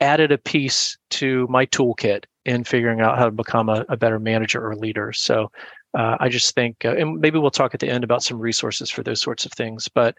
added 0.00 0.30
a 0.30 0.38
piece 0.38 0.96
to 1.10 1.48
my 1.48 1.66
toolkit 1.66 2.24
in 2.44 2.62
figuring 2.62 3.00
out 3.00 3.18
how 3.18 3.24
to 3.24 3.30
become 3.30 3.68
a, 3.68 3.84
a 3.88 3.96
better 3.96 4.20
manager 4.20 4.64
or 4.64 4.76
leader. 4.76 5.12
So 5.12 5.50
uh, 5.94 6.16
I 6.20 6.28
just 6.28 6.54
think, 6.54 6.84
uh, 6.84 6.94
and 6.96 7.20
maybe 7.20 7.38
we'll 7.38 7.50
talk 7.50 7.74
at 7.74 7.80
the 7.80 7.88
end 7.88 8.04
about 8.04 8.22
some 8.22 8.38
resources 8.38 8.90
for 8.90 9.02
those 9.02 9.20
sorts 9.20 9.44
of 9.44 9.52
things. 9.52 9.88
But 9.88 10.16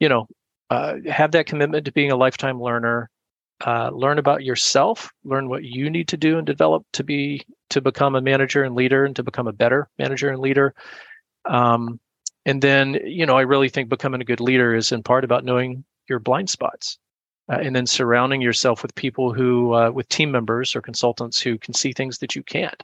you 0.00 0.08
know, 0.08 0.26
uh, 0.70 0.96
have 1.10 1.32
that 1.32 1.46
commitment 1.46 1.84
to 1.84 1.92
being 1.92 2.10
a 2.10 2.16
lifetime 2.16 2.60
learner. 2.60 3.10
Uh, 3.64 3.90
learn 3.90 4.18
about 4.18 4.42
yourself. 4.42 5.10
Learn 5.24 5.48
what 5.48 5.62
you 5.62 5.88
need 5.88 6.08
to 6.08 6.16
do 6.16 6.38
and 6.38 6.46
develop 6.46 6.84
to 6.94 7.04
be 7.04 7.44
to 7.70 7.80
become 7.80 8.16
a 8.16 8.20
manager 8.20 8.64
and 8.64 8.74
leader, 8.74 9.04
and 9.04 9.14
to 9.16 9.22
become 9.22 9.46
a 9.46 9.52
better 9.52 9.88
manager 9.98 10.30
and 10.30 10.40
leader. 10.40 10.74
Um, 11.44 12.00
and 12.44 12.60
then, 12.60 12.98
you 13.04 13.24
know, 13.24 13.36
I 13.36 13.42
really 13.42 13.68
think 13.68 13.88
becoming 13.88 14.20
a 14.20 14.24
good 14.24 14.40
leader 14.40 14.74
is 14.74 14.92
in 14.92 15.02
part 15.02 15.24
about 15.24 15.44
knowing 15.44 15.84
your 16.08 16.18
blind 16.18 16.50
spots. 16.50 16.98
Uh, 17.48 17.58
and 17.60 17.74
then 17.74 17.86
surrounding 17.86 18.40
yourself 18.40 18.82
with 18.82 18.94
people 18.94 19.32
who, 19.32 19.74
uh, 19.74 19.90
with 19.90 20.08
team 20.08 20.30
members 20.30 20.74
or 20.74 20.80
consultants 20.80 21.40
who 21.40 21.58
can 21.58 21.74
see 21.74 21.92
things 21.92 22.18
that 22.18 22.34
you 22.34 22.42
can't 22.42 22.82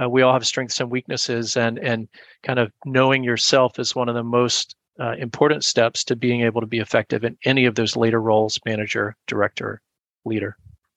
uh, 0.00 0.08
we 0.08 0.22
all 0.22 0.32
have 0.32 0.46
strengths 0.46 0.80
and 0.80 0.90
weaknesses 0.90 1.56
and 1.56 1.78
and 1.78 2.08
kind 2.42 2.58
of 2.58 2.72
knowing 2.84 3.24
yourself 3.24 3.78
is 3.78 3.94
one 3.94 4.08
of 4.08 4.14
the 4.14 4.24
most 4.24 4.76
uh, 5.00 5.14
important 5.18 5.64
steps 5.64 6.04
to 6.04 6.16
being 6.16 6.42
able 6.42 6.60
to 6.60 6.66
be 6.66 6.78
effective 6.78 7.24
in 7.24 7.36
any 7.44 7.64
of 7.64 7.74
those 7.74 7.96
later 7.96 8.20
roles 8.20 8.58
manager 8.64 9.16
director 9.26 9.80
leader 10.24 10.56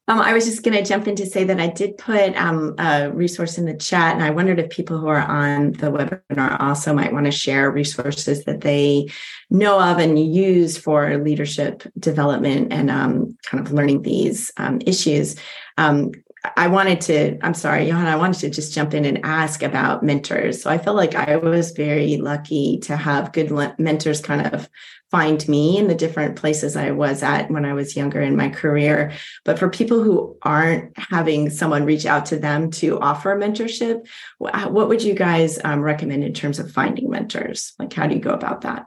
um, 0.10 0.22
I 0.22 0.32
was 0.32 0.46
just 0.46 0.64
going 0.64 0.78
to 0.78 0.88
jump 0.88 1.06
in 1.10 1.18
to 1.18 1.26
say 1.26 1.44
that 1.44 1.60
I 1.60 1.68
did 1.68 1.98
put 1.98 2.34
um, 2.38 2.76
a 2.78 3.12
resource 3.12 3.58
in 3.58 3.66
the 3.66 3.74
chat, 3.74 4.16
and 4.16 4.24
I 4.24 4.30
wondered 4.30 4.58
if 4.58 4.70
people 4.70 4.98
who 4.98 5.08
are 5.08 5.22
on 5.22 5.74
the 5.74 5.92
webinar 5.92 6.62
also 6.62 6.94
might 6.94 7.12
want 7.12 7.26
to 7.26 7.32
share 7.32 7.70
resources 7.70 8.46
that 8.46 8.62
they 8.62 9.10
know 9.50 9.82
of 9.82 9.98
and 9.98 10.18
use 10.18 10.78
for 10.78 11.18
leadership 11.18 11.84
development 12.00 12.72
and 12.72 12.90
um, 12.90 13.38
kind 13.44 13.66
of 13.66 13.74
learning 13.74 14.04
these 14.04 14.50
um, 14.56 14.80
issues. 14.86 15.36
Um, 15.78 16.12
I 16.56 16.68
wanted 16.68 17.02
to, 17.02 17.38
I'm 17.42 17.54
sorry, 17.54 17.88
Johan, 17.88 18.08
I 18.08 18.16
wanted 18.16 18.40
to 18.42 18.50
just 18.50 18.74
jump 18.74 18.94
in 18.94 19.06
and 19.06 19.20
ask 19.24 19.64
about 19.64 20.04
mentors. 20.04 20.62
So 20.62 20.70
I 20.70 20.78
feel 20.78 20.94
like 20.94 21.16
I 21.16 21.36
was 21.38 21.72
very 21.72 22.18
lucky 22.18 22.80
to 22.84 22.96
have 22.96 23.34
good 23.34 23.52
mentors 23.80 24.22
kind 24.22 24.54
of 24.54 24.70
find 25.10 25.48
me 25.48 25.78
in 25.78 25.88
the 25.88 25.96
different 25.96 26.36
places 26.36 26.76
I 26.76 26.92
was 26.92 27.24
at 27.24 27.50
when 27.50 27.66
I 27.66 27.74
was 27.74 27.96
younger 27.96 28.22
in 28.22 28.36
my 28.36 28.50
career. 28.50 29.14
But 29.46 29.58
for 29.58 29.70
people 29.70 30.04
who 30.04 30.38
aren't 30.42 30.98
having 30.98 31.50
someone 31.50 31.86
reach 31.86 32.06
out 32.06 32.26
to 32.28 32.38
them 32.38 32.72
to 32.72 33.00
offer 33.00 33.36
mentorship, 33.36 34.08
what 34.38 34.88
would 34.90 35.02
you 35.02 35.14
guys 35.14 35.60
um, 35.64 35.82
recommend 35.82 36.24
in 36.24 36.34
terms 36.34 36.60
of 36.60 36.72
finding 36.72 37.10
mentors? 37.10 37.74
Like, 37.80 37.94
how 37.94 38.08
do 38.08 38.16
you 38.16 38.22
go 38.22 38.32
about 38.32 38.62
that? 38.62 38.86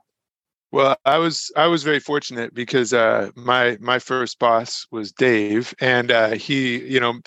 Well, 0.72 0.96
I 1.04 1.18
was 1.18 1.50
I 1.56 1.66
was 1.66 1.82
very 1.82 1.98
fortunate 1.98 2.54
because 2.54 2.92
uh, 2.92 3.30
my 3.34 3.76
my 3.80 3.98
first 3.98 4.38
boss 4.38 4.86
was 4.92 5.10
Dave, 5.10 5.74
and 5.80 6.12
uh, 6.12 6.30
he 6.30 6.78
you 6.86 7.00
know 7.00 7.18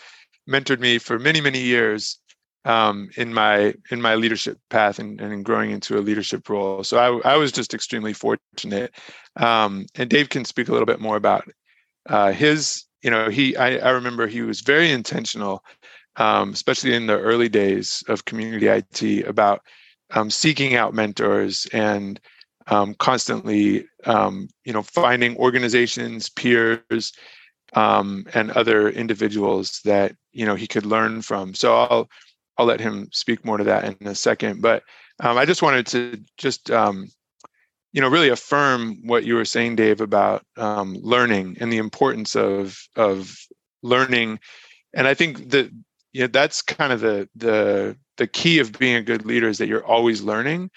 mentored 0.50 0.80
me 0.80 0.98
for 0.98 1.20
many 1.20 1.42
many 1.42 1.60
years 1.60 2.20
um, 2.66 3.10
in 3.18 3.34
my 3.34 3.74
in 3.92 4.02
my 4.02 4.16
leadership 4.16 4.58
path 4.70 5.00
and, 5.00 5.20
and 5.20 5.34
in 5.34 5.44
growing 5.44 5.72
into 5.72 5.98
a 5.98 6.02
leadership 6.02 6.48
role. 6.50 6.84
So 6.84 6.98
I, 6.98 7.34
I 7.34 7.38
was 7.38 7.52
just 7.52 7.74
extremely 7.74 8.14
fortunate. 8.14 8.94
Um, 9.36 9.86
and 9.96 10.10
Dave 10.10 10.30
can 10.30 10.46
speak 10.46 10.70
a 10.70 10.72
little 10.72 10.86
bit 10.86 11.02
more 11.02 11.18
about 11.18 11.46
uh, 12.10 12.32
his. 12.32 12.86
You 13.02 13.12
know, 13.12 13.30
he 13.30 13.56
I, 13.58 13.78
I 13.78 13.90
remember 13.90 14.28
he 14.28 14.42
was 14.42 14.62
very 14.62 14.92
intentional, 14.92 15.64
um, 16.16 16.52
especially 16.52 16.94
in 16.94 17.08
the 17.08 17.20
early 17.20 17.50
days 17.50 18.04
of 18.08 18.26
community 18.26 18.68
IT, 18.68 19.28
about 19.28 19.62
um, 20.12 20.30
seeking 20.30 20.76
out 20.76 20.94
mentors 20.94 21.68
and 21.74 22.20
um, 22.68 22.94
constantly, 22.94 23.86
um, 24.06 24.48
you 24.64 24.72
know, 24.72 24.84
finding 24.84 25.36
organizations, 25.36 26.30
peers, 26.30 27.12
um, 27.76 28.26
and 28.34 28.52
other 28.52 28.90
individuals 28.90 29.82
that 29.86 30.16
you 30.32 30.46
know 30.46 30.56
he 30.56 30.68
could 30.68 30.86
learn 30.86 31.22
from. 31.22 31.54
So 31.54 31.76
I'll 31.76 32.10
I'll 32.58 32.66
let 32.66 32.80
him 32.80 33.10
speak 33.12 33.44
more 33.46 33.58
to 33.58 33.64
that 33.64 33.84
in 34.02 34.08
a 34.08 34.16
second. 34.16 34.62
But 34.62 34.84
um, 35.20 35.38
I 35.38 35.46
just 35.46 35.62
wanted 35.62 35.88
to 35.88 36.24
just 36.38 36.72
um, 36.72 37.10
you 37.92 38.02
know 38.02 38.10
really 38.10 38.30
affirm 38.30 38.98
what 39.06 39.24
you 39.24 39.36
were 39.36 39.46
saying, 39.46 39.76
Dave, 39.76 40.02
about 40.02 40.46
um, 40.58 40.98
learning 41.02 41.58
and 41.60 41.72
the 41.72 41.78
importance 41.78 42.36
of 42.36 42.78
of 42.96 43.36
learning. 43.82 44.40
And 44.94 45.08
I 45.08 45.14
think 45.14 45.50
that 45.52 45.72
you 46.14 46.22
know, 46.22 46.28
that's 46.28 46.62
kind 46.62 46.94
of 46.94 47.02
the 47.02 47.28
the 47.36 47.98
the 48.18 48.28
key 48.28 48.60
of 48.60 48.78
being 48.78 48.96
a 48.96 49.02
good 49.02 49.26
leader 49.26 49.50
is 49.50 49.58
that 49.58 49.68
you're 49.68 49.86
always 49.86 50.22
learning 50.22 50.70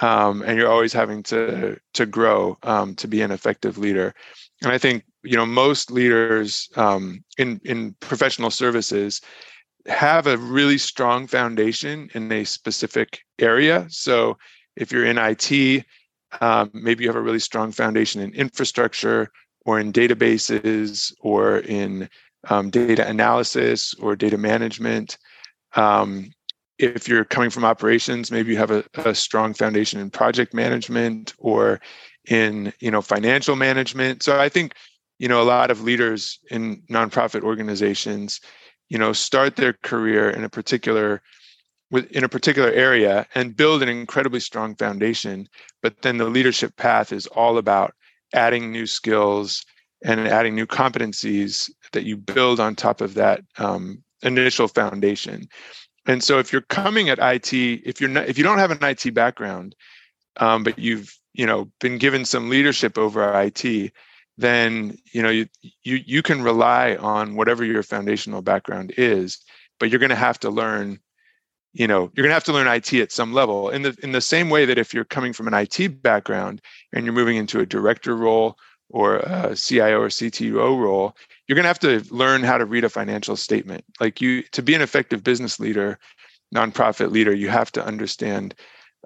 um, 0.00 0.42
and 0.42 0.58
you're 0.58 0.70
always 0.70 0.92
having 0.92 1.22
to 1.24 1.78
to 1.94 2.06
grow 2.06 2.58
um, 2.62 2.94
to 2.96 3.08
be 3.08 3.22
an 3.22 3.30
effective 3.30 3.78
leader. 3.78 4.14
And 4.62 4.72
I 4.72 4.78
think 4.78 5.04
you 5.24 5.36
know 5.36 5.46
most 5.46 5.90
leaders 5.90 6.68
um, 6.76 7.24
in 7.38 7.60
in 7.64 7.94
professional 8.00 8.50
services 8.50 9.20
have 9.86 10.26
a 10.26 10.38
really 10.38 10.78
strong 10.78 11.26
foundation 11.26 12.08
in 12.14 12.30
a 12.32 12.44
specific 12.44 13.20
area. 13.38 13.86
So 13.88 14.38
if 14.76 14.90
you're 14.90 15.04
in 15.04 15.18
IT, 15.18 15.84
um, 16.40 16.70
maybe 16.72 17.04
you 17.04 17.10
have 17.10 17.16
a 17.16 17.22
really 17.22 17.38
strong 17.38 17.70
foundation 17.70 18.20
in 18.20 18.32
infrastructure 18.34 19.30
or 19.66 19.78
in 19.78 19.92
databases 19.92 21.12
or 21.20 21.58
in 21.58 22.08
um, 22.48 22.70
data 22.70 23.06
analysis 23.06 23.94
or 23.94 24.16
data 24.16 24.38
management. 24.38 25.18
Um, 25.76 26.32
if 26.78 27.08
you're 27.08 27.24
coming 27.24 27.50
from 27.50 27.64
operations, 27.64 28.30
maybe 28.30 28.52
you 28.52 28.58
have 28.58 28.70
a, 28.70 28.84
a 28.94 29.14
strong 29.14 29.54
foundation 29.54 30.00
in 30.00 30.10
project 30.10 30.52
management 30.54 31.34
or 31.38 31.80
in 32.28 32.72
you 32.80 32.90
know 32.90 33.02
financial 33.02 33.56
management. 33.56 34.22
So 34.22 34.40
I 34.40 34.48
think 34.48 34.74
you 35.24 35.28
know 35.28 35.40
a 35.40 35.50
lot 35.56 35.70
of 35.70 35.80
leaders 35.80 36.38
in 36.50 36.82
nonprofit 36.90 37.40
organizations 37.42 38.42
you 38.90 38.98
know 38.98 39.14
start 39.14 39.56
their 39.56 39.72
career 39.72 40.28
in 40.28 40.44
a 40.44 40.50
particular 40.50 41.22
in 42.10 42.24
a 42.24 42.28
particular 42.28 42.70
area 42.72 43.26
and 43.34 43.56
build 43.56 43.82
an 43.82 43.88
incredibly 43.88 44.38
strong 44.38 44.76
foundation 44.76 45.48
but 45.82 46.02
then 46.02 46.18
the 46.18 46.26
leadership 46.26 46.76
path 46.76 47.10
is 47.10 47.26
all 47.28 47.56
about 47.56 47.94
adding 48.34 48.70
new 48.70 48.86
skills 48.86 49.64
and 50.04 50.20
adding 50.28 50.54
new 50.54 50.66
competencies 50.66 51.70
that 51.92 52.04
you 52.04 52.18
build 52.18 52.60
on 52.60 52.74
top 52.74 53.00
of 53.00 53.14
that 53.14 53.40
um, 53.56 54.02
initial 54.22 54.68
foundation. 54.68 55.48
And 56.06 56.22
so 56.22 56.38
if 56.38 56.52
you're 56.52 56.60
coming 56.60 57.08
at 57.08 57.18
it 57.18 57.54
if 57.54 57.98
you're 57.98 58.10
not 58.10 58.28
if 58.28 58.36
you 58.36 58.44
don't 58.44 58.58
have 58.58 58.70
an 58.70 58.78
it 58.82 59.14
background 59.14 59.74
um, 60.36 60.64
but 60.64 60.78
you've 60.78 61.18
you 61.32 61.46
know 61.46 61.70
been 61.80 61.96
given 61.96 62.26
some 62.26 62.50
leadership 62.50 62.98
over 62.98 63.22
it 63.34 63.64
then 64.36 64.96
you 65.12 65.22
know 65.22 65.30
you 65.30 65.46
you 65.82 66.00
you 66.04 66.22
can 66.22 66.42
rely 66.42 66.96
on 66.96 67.36
whatever 67.36 67.64
your 67.64 67.82
foundational 67.82 68.42
background 68.42 68.92
is 68.96 69.38
but 69.78 69.90
you're 69.90 70.00
going 70.00 70.10
to 70.10 70.16
have 70.16 70.38
to 70.40 70.50
learn 70.50 70.98
you 71.72 71.86
know 71.86 72.10
you're 72.14 72.22
going 72.22 72.30
to 72.30 72.34
have 72.34 72.44
to 72.44 72.52
learn 72.52 72.68
IT 72.68 72.94
at 72.94 73.12
some 73.12 73.32
level. 73.32 73.68
In 73.68 73.82
the 73.82 73.96
in 74.02 74.12
the 74.12 74.20
same 74.20 74.48
way 74.48 74.64
that 74.64 74.78
if 74.78 74.94
you're 74.94 75.04
coming 75.04 75.32
from 75.32 75.48
an 75.48 75.54
IT 75.54 76.02
background 76.02 76.62
and 76.92 77.04
you're 77.04 77.14
moving 77.14 77.36
into 77.36 77.60
a 77.60 77.66
director 77.66 78.16
role 78.16 78.56
or 78.90 79.16
a 79.16 79.56
CIO 79.56 80.00
or 80.00 80.08
CTO 80.08 80.78
role 80.78 81.16
you're 81.46 81.56
going 81.56 81.64
to 81.64 81.68
have 81.68 81.78
to 81.80 82.02
learn 82.14 82.42
how 82.42 82.56
to 82.56 82.64
read 82.64 82.84
a 82.84 82.88
financial 82.88 83.36
statement. 83.36 83.84
Like 84.00 84.20
you 84.20 84.42
to 84.52 84.62
be 84.62 84.74
an 84.74 84.82
effective 84.82 85.22
business 85.22 85.60
leader 85.60 85.98
nonprofit 86.54 87.10
leader 87.10 87.34
you 87.34 87.48
have 87.48 87.72
to 87.72 87.84
understand 87.84 88.54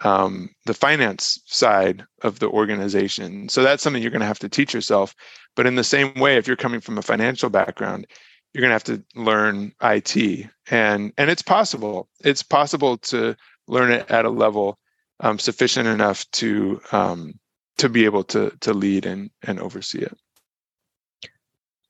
um, 0.02 0.50
the 0.66 0.74
finance 0.74 1.40
side 1.46 2.04
of 2.22 2.38
the 2.38 2.48
organization 2.48 3.48
so 3.48 3.62
that's 3.62 3.82
something 3.82 4.02
you're 4.02 4.10
going 4.10 4.20
to 4.20 4.26
have 4.26 4.38
to 4.38 4.48
teach 4.48 4.74
yourself 4.74 5.14
but 5.56 5.66
in 5.66 5.74
the 5.74 5.84
same 5.84 6.14
way 6.14 6.36
if 6.36 6.46
you're 6.46 6.56
coming 6.56 6.80
from 6.80 6.98
a 6.98 7.02
financial 7.02 7.50
background 7.50 8.06
you're 8.52 8.62
going 8.62 8.70
to 8.70 8.74
have 8.74 8.84
to 8.84 9.04
learn 9.14 9.72
IT, 9.82 10.46
and 10.70 11.12
and 11.18 11.30
it's 11.30 11.42
possible. 11.42 12.08
It's 12.24 12.42
possible 12.42 12.98
to 12.98 13.36
learn 13.66 13.90
it 13.90 14.10
at 14.10 14.24
a 14.24 14.30
level 14.30 14.78
um, 15.20 15.38
sufficient 15.38 15.86
enough 15.86 16.28
to 16.32 16.80
um, 16.92 17.38
to 17.76 17.88
be 17.88 18.04
able 18.04 18.24
to 18.24 18.50
to 18.60 18.72
lead 18.72 19.06
and 19.06 19.30
and 19.42 19.60
oversee 19.60 20.00
it. 20.00 20.16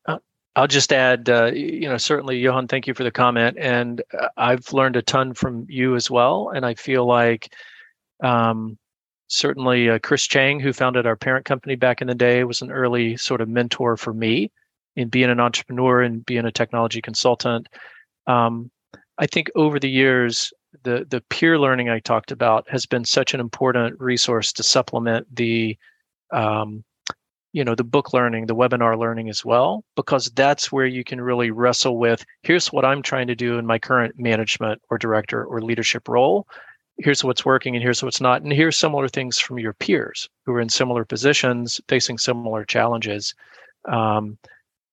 Uh, 0.06 0.18
I'll 0.56 0.66
just 0.66 0.92
add, 0.92 1.28
uh, 1.28 1.52
you 1.52 1.88
know, 1.88 1.96
certainly, 1.96 2.38
Johan, 2.38 2.66
thank 2.66 2.86
you 2.86 2.94
for 2.94 3.04
the 3.04 3.10
comment, 3.10 3.56
and 3.58 4.02
uh, 4.18 4.28
I've 4.36 4.72
learned 4.72 4.96
a 4.96 5.02
ton 5.02 5.34
from 5.34 5.64
you 5.68 5.94
as 5.94 6.10
well, 6.10 6.50
and 6.54 6.66
I 6.66 6.74
feel 6.74 7.06
like. 7.06 7.52
Um, 8.22 8.78
certainly, 9.28 9.90
uh, 9.90 9.98
Chris 10.00 10.26
Chang, 10.26 10.60
who 10.60 10.72
founded 10.72 11.06
our 11.06 11.16
parent 11.16 11.44
company 11.44 11.76
back 11.76 12.00
in 12.00 12.08
the 12.08 12.14
day, 12.14 12.44
was 12.44 12.62
an 12.62 12.70
early 12.70 13.16
sort 13.16 13.40
of 13.40 13.48
mentor 13.48 13.96
for 13.96 14.12
me 14.12 14.50
in 14.96 15.08
being 15.08 15.30
an 15.30 15.40
entrepreneur 15.40 16.02
and 16.02 16.24
being 16.26 16.44
a 16.44 16.52
technology 16.52 17.00
consultant. 17.00 17.68
Um, 18.26 18.70
I 19.18 19.26
think 19.26 19.50
over 19.54 19.78
the 19.78 19.90
years, 19.90 20.52
the 20.82 21.06
the 21.08 21.22
peer 21.30 21.58
learning 21.58 21.88
I 21.88 22.00
talked 22.00 22.30
about 22.30 22.68
has 22.68 22.86
been 22.86 23.04
such 23.04 23.34
an 23.34 23.40
important 23.40 23.98
resource 24.00 24.52
to 24.54 24.62
supplement 24.62 25.26
the 25.34 25.76
um, 26.32 26.84
you 27.52 27.64
know 27.64 27.74
the 27.74 27.84
book 27.84 28.12
learning 28.12 28.46
the 28.46 28.54
webinar 28.54 28.98
learning 28.98 29.28
as 29.28 29.44
well 29.44 29.84
because 29.96 30.30
that's 30.34 30.70
where 30.70 30.86
you 30.86 31.02
can 31.02 31.20
really 31.20 31.50
wrestle 31.50 31.98
with 31.98 32.24
here's 32.42 32.68
what 32.68 32.84
i'm 32.84 33.02
trying 33.02 33.26
to 33.26 33.34
do 33.34 33.58
in 33.58 33.66
my 33.66 33.78
current 33.78 34.14
management 34.18 34.80
or 34.90 34.98
director 34.98 35.44
or 35.44 35.62
leadership 35.62 36.08
role 36.08 36.46
here's 36.98 37.22
what's 37.22 37.44
working 37.44 37.74
and 37.74 37.82
here's 37.82 38.02
what's 38.02 38.20
not 38.20 38.42
and 38.42 38.52
here's 38.52 38.76
similar 38.76 39.08
things 39.08 39.38
from 39.38 39.58
your 39.58 39.72
peers 39.72 40.28
who 40.44 40.52
are 40.52 40.60
in 40.60 40.68
similar 40.68 41.04
positions 41.04 41.80
facing 41.88 42.18
similar 42.18 42.64
challenges 42.64 43.34
um, 43.88 44.38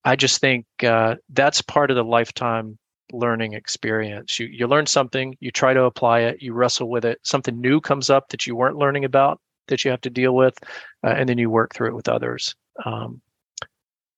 I 0.06 0.16
just 0.16 0.40
think 0.40 0.66
uh, 0.84 1.16
that's 1.30 1.62
part 1.62 1.90
of 1.90 1.96
the 1.96 2.04
lifetime 2.04 2.78
learning 3.12 3.54
experience. 3.54 4.40
You 4.40 4.46
you 4.48 4.68
learn 4.68 4.86
something, 4.86 5.36
you 5.40 5.52
try 5.52 5.74
to 5.74 5.84
apply 5.84 6.22
it, 6.22 6.42
you 6.42 6.54
wrestle 6.54 6.90
with 6.90 7.04
it. 7.06 7.20
Something 7.24 7.60
new 7.60 7.82
comes 7.82 8.10
up 8.10 8.30
that 8.30 8.46
you 8.46 8.56
weren't 8.56 8.78
learning 8.78 9.04
about 9.04 9.42
that 9.68 9.84
you 9.84 9.90
have 9.90 10.02
to 10.02 10.12
deal 10.12 10.36
with, 10.36 10.56
uh, 11.04 11.16
and 11.18 11.28
then 11.28 11.40
you 11.40 11.50
work 11.50 11.74
through 11.74 11.90
it 11.90 11.96
with 11.96 12.08
others. 12.08 12.56
Um, 12.86 13.20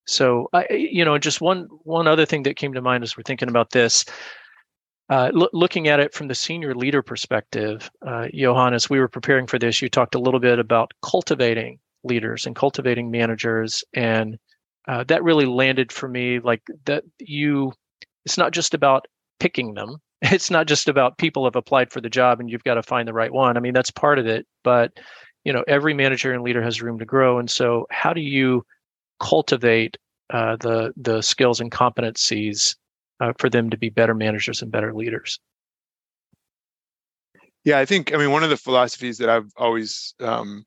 so 0.06 0.50
I, 0.54 0.68
you 0.70 1.06
know, 1.06 1.18
just 1.18 1.40
one 1.40 1.68
one 1.84 2.08
other 2.08 2.26
thing 2.26 2.44
that 2.44 2.58
came 2.58 2.74
to 2.74 2.82
mind 2.82 3.04
as 3.04 3.16
we're 3.16 3.24
thinking 3.24 3.50
about 3.50 3.72
this. 3.72 4.04
Uh, 5.10 5.32
lo- 5.34 5.50
looking 5.54 5.88
at 5.88 6.00
it 6.00 6.14
from 6.14 6.28
the 6.28 6.36
senior 6.36 6.76
leader 6.76 7.02
perspective, 7.02 7.90
uh, 8.06 8.28
Johan, 8.34 8.74
as 8.74 8.90
we 8.90 9.00
were 9.00 9.08
preparing 9.08 9.48
for 9.48 9.58
this, 9.58 9.82
you 9.82 9.90
talked 9.90 10.16
a 10.16 10.20
little 10.20 10.40
bit 10.40 10.60
about 10.60 10.92
cultivating 11.02 11.80
leaders 12.04 12.46
and 12.46 12.56
cultivating 12.56 13.10
managers 13.10 13.84
and 13.94 14.38
uh, 14.88 15.04
that 15.06 15.24
really 15.24 15.46
landed 15.46 15.92
for 15.92 16.08
me 16.08 16.40
like 16.40 16.62
that 16.86 17.04
you 17.20 17.74
it's 18.26 18.38
not 18.38 18.54
just 18.54 18.74
about 18.74 19.08
picking 19.40 19.74
them. 19.74 19.98
It's 20.24 20.50
not 20.50 20.68
just 20.68 20.88
about 20.90 21.20
people 21.20 21.46
have 21.46 21.56
applied 21.56 21.92
for 21.92 22.02
the 22.02 22.10
job 22.10 22.40
and 22.40 22.50
you've 22.50 22.64
got 22.64 22.74
to 22.76 22.84
find 22.84 23.08
the 23.08 23.14
right 23.14 23.32
one. 23.32 23.56
I 23.56 23.60
mean 23.60 23.74
that's 23.74 23.92
part 23.92 24.18
of 24.20 24.26
it 24.26 24.48
but 24.64 25.00
you 25.46 25.54
know 25.54 25.64
every 25.68 25.94
manager 25.94 26.34
and 26.34 26.44
leader 26.44 26.62
has 26.64 26.82
room 26.82 26.98
to 27.00 27.06
grow 27.06 27.38
and 27.40 27.50
so 27.50 27.86
how 27.92 28.14
do 28.14 28.22
you 28.22 28.66
cultivate 29.22 29.98
uh, 30.32 30.58
the 30.58 30.94
the 30.98 31.22
skills 31.22 31.60
and 31.62 31.72
competencies 31.72 32.76
uh, 33.20 33.34
for 33.38 33.50
them 33.50 33.70
to 33.70 33.78
be 33.78 33.90
better 33.90 34.14
managers 34.14 34.62
and 34.62 34.72
better 34.72 34.94
leaders 34.94 35.40
yeah 37.64 37.80
i 37.80 37.86
think 37.86 38.14
i 38.14 38.18
mean 38.18 38.32
one 38.32 38.44
of 38.44 38.50
the 38.50 38.58
philosophies 38.58 39.18
that 39.18 39.30
i've 39.30 39.52
always 39.58 40.14
um, 40.20 40.66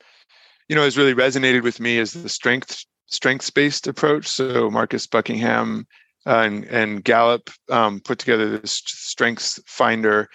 you 0.68 0.76
know 0.76 0.82
has 0.82 0.96
really 0.96 1.14
resonated 1.14 1.62
with 1.62 1.80
me 1.80 1.98
is 1.98 2.12
the 2.12 2.28
strength 2.28 2.84
strengths 3.10 3.50
based 3.50 3.86
approach. 3.86 4.26
So 4.26 4.70
Marcus 4.70 5.06
Buckingham 5.06 5.86
uh, 6.26 6.42
and, 6.46 6.64
and 6.66 7.04
Gallup 7.04 7.50
um, 7.68 8.00
put 8.00 8.18
together 8.18 8.58
this 8.58 8.82
strengths 8.86 9.60
finder 9.66 10.28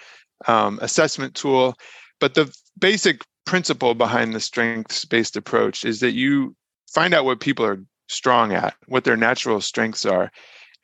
um, 0.46 0.78
assessment 0.82 1.34
tool. 1.34 1.74
But 2.20 2.34
the 2.34 2.54
basic 2.78 3.22
principle 3.46 3.94
behind 3.94 4.34
the 4.34 4.40
strengths 4.40 5.04
based 5.04 5.36
approach 5.36 5.84
is 5.84 6.00
that 6.00 6.12
you 6.12 6.54
find 6.92 7.14
out 7.14 7.24
what 7.24 7.40
people 7.40 7.64
are 7.64 7.82
strong 8.08 8.52
at, 8.52 8.74
what 8.86 9.04
their 9.04 9.16
natural 9.16 9.60
strengths 9.60 10.06
are. 10.06 10.30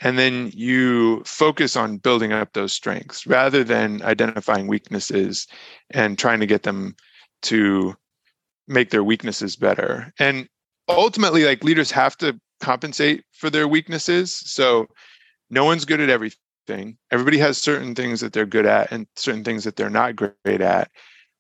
And 0.03 0.19
then 0.19 0.51
you 0.55 1.23
focus 1.25 1.77
on 1.77 1.99
building 1.99 2.33
up 2.33 2.53
those 2.53 2.73
strengths 2.73 3.27
rather 3.27 3.63
than 3.63 4.03
identifying 4.03 4.67
weaknesses 4.67 5.47
and 5.91 6.19
trying 6.19 6.41
to 6.41 6.47
get 6.47 6.65
them 6.65 6.97
to 7.43 7.97
make 8.67 8.91
their 8.91 9.05
weaknesses 9.05 9.57
better. 9.57 10.13
And 10.19 10.49
ultimately 10.89 11.45
like 11.45 11.65
leaders 11.65 11.91
have 11.93 12.17
to 12.19 12.39
compensate 12.61 13.25
for 13.33 13.49
their 13.49 13.69
weaknesses. 13.69 14.35
So 14.35 14.89
no 15.51 15.65
one's 15.65 15.85
good 15.85 16.01
at 16.01 16.11
everything. 16.11 16.97
Everybody 17.11 17.39
has 17.39 17.59
certain 17.59 17.95
things 17.95 18.21
that 18.21 18.33
they're 18.33 18.47
good 18.47 18.67
at 18.67 18.91
and 18.91 19.07
certain 19.17 19.45
things 19.45 19.65
that 19.65 19.77
they're 19.77 19.91
not 19.91 20.17
great 20.17 20.61
at. 20.61 20.91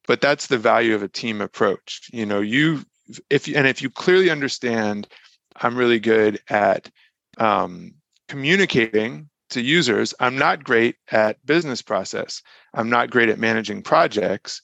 But 0.06 0.20
that's 0.20 0.46
the 0.46 0.58
value 0.58 0.94
of 0.94 1.02
a 1.02 1.08
team 1.08 1.40
approach. 1.40 2.08
You 2.12 2.26
know 2.26 2.40
you 2.40 2.84
if 3.30 3.46
and 3.48 3.66
if 3.66 3.82
you 3.82 3.90
clearly 3.90 4.30
understand 4.30 5.08
i'm 5.56 5.76
really 5.76 5.98
good 5.98 6.40
at 6.48 6.90
um, 7.38 7.94
communicating 8.32 9.28
to 9.50 9.60
users 9.60 10.14
i'm 10.18 10.36
not 10.36 10.64
great 10.64 10.96
at 11.10 11.44
business 11.44 11.82
process. 11.82 12.42
I'm 12.74 12.88
not 12.88 13.10
great 13.10 13.28
at 13.28 13.38
managing 13.38 13.82
projects. 13.82 14.62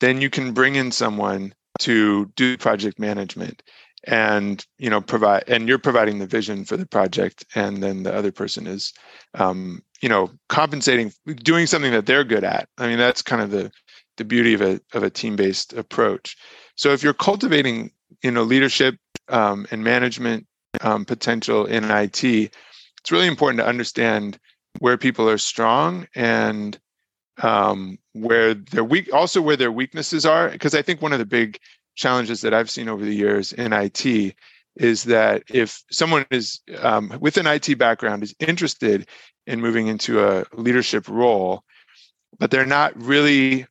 Then 0.00 0.20
you 0.20 0.30
can 0.30 0.52
bring 0.52 0.76
in 0.76 0.92
someone 0.92 1.54
to 1.80 2.26
do 2.36 2.56
project 2.56 2.98
management 2.98 3.62
and 4.04 4.64
you 4.78 4.88
know 4.88 5.00
provide 5.00 5.44
and 5.48 5.68
you're 5.68 5.78
providing 5.78 6.18
the 6.20 6.26
vision 6.26 6.64
for 6.64 6.76
the 6.76 6.86
project 6.86 7.44
and 7.54 7.82
then 7.82 8.04
the 8.04 8.14
other 8.14 8.30
person 8.30 8.66
is 8.66 8.92
um, 9.34 9.82
you 10.00 10.08
know 10.08 10.30
compensating 10.48 11.12
doing 11.42 11.66
something 11.66 11.92
that 11.92 12.06
they're 12.06 12.24
good 12.24 12.44
at. 12.44 12.68
I 12.78 12.86
mean 12.86 12.98
that's 12.98 13.22
kind 13.22 13.42
of 13.42 13.50
the 13.50 13.72
the 14.16 14.24
beauty 14.24 14.54
of 14.54 14.62
a 14.62 14.80
of 14.92 15.02
a 15.02 15.10
team 15.10 15.36
based 15.36 15.72
approach. 15.72 16.36
So 16.76 16.92
if 16.92 17.02
you're 17.02 17.14
cultivating 17.14 17.90
you 18.22 18.30
know 18.30 18.44
leadership 18.44 18.96
um, 19.28 19.66
and 19.70 19.82
management 19.82 20.46
um, 20.82 21.04
potential 21.04 21.66
in 21.66 21.84
it 21.84 22.54
it's 23.06 23.12
really 23.12 23.28
important 23.28 23.60
to 23.60 23.66
understand 23.66 24.36
where 24.80 24.98
people 24.98 25.30
are 25.30 25.38
strong 25.38 26.08
and 26.16 26.76
um, 27.40 27.98
where 28.14 28.52
their 28.52 28.82
weak 28.82 29.14
also 29.14 29.40
where 29.40 29.56
their 29.56 29.70
weaknesses 29.70 30.26
are 30.26 30.48
because 30.50 30.74
i 30.74 30.82
think 30.82 31.00
one 31.00 31.12
of 31.12 31.20
the 31.20 31.26
big 31.26 31.60
challenges 31.96 32.42
that 32.42 32.54
I've 32.54 32.70
seen 32.70 32.88
over 32.88 33.04
the 33.04 33.14
years 33.14 33.52
in 33.52 33.72
IT 33.72 34.34
is 34.76 35.04
that 35.04 35.42
if 35.48 35.82
someone 35.90 36.26
is 36.30 36.60
um, 36.80 37.16
with 37.20 37.38
an 37.38 37.46
IT 37.46 37.78
background 37.78 38.22
is 38.22 38.34
interested 38.38 39.08
in 39.46 39.60
moving 39.60 39.86
into 39.86 40.22
a 40.22 40.44
leadership 40.52 41.08
role, 41.08 41.64
but 42.38 42.50
they're 42.50 42.66
not 42.66 42.92
really 43.00 43.66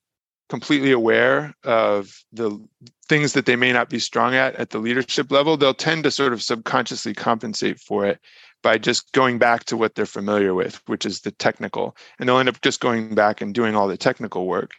completely 0.49 0.91
aware 0.91 1.53
of 1.63 2.23
the 2.33 2.59
things 3.07 3.33
that 3.33 3.45
they 3.45 3.55
may 3.55 3.71
not 3.71 3.89
be 3.89 3.99
strong 3.99 4.33
at 4.33 4.55
at 4.55 4.71
the 4.71 4.79
leadership 4.79 5.31
level, 5.31 5.57
they'll 5.57 5.73
tend 5.73 6.03
to 6.03 6.11
sort 6.11 6.33
of 6.33 6.41
subconsciously 6.41 7.13
compensate 7.13 7.79
for 7.79 8.05
it 8.05 8.19
by 8.65 8.77
just 8.77 9.11
going 9.13 9.37
back 9.37 9.63
to 9.65 9.77
what 9.77 9.95
they're 9.95 10.05
familiar 10.05 10.53
with, 10.53 10.81
which 10.87 11.05
is 11.05 11.21
the 11.21 11.31
technical. 11.31 11.95
And 12.19 12.27
they'll 12.27 12.39
end 12.39 12.49
up 12.49 12.61
just 12.61 12.81
going 12.81 13.15
back 13.15 13.39
and 13.39 13.53
doing 13.53 13.75
all 13.75 13.87
the 13.87 13.95
technical 13.97 14.47
work. 14.47 14.71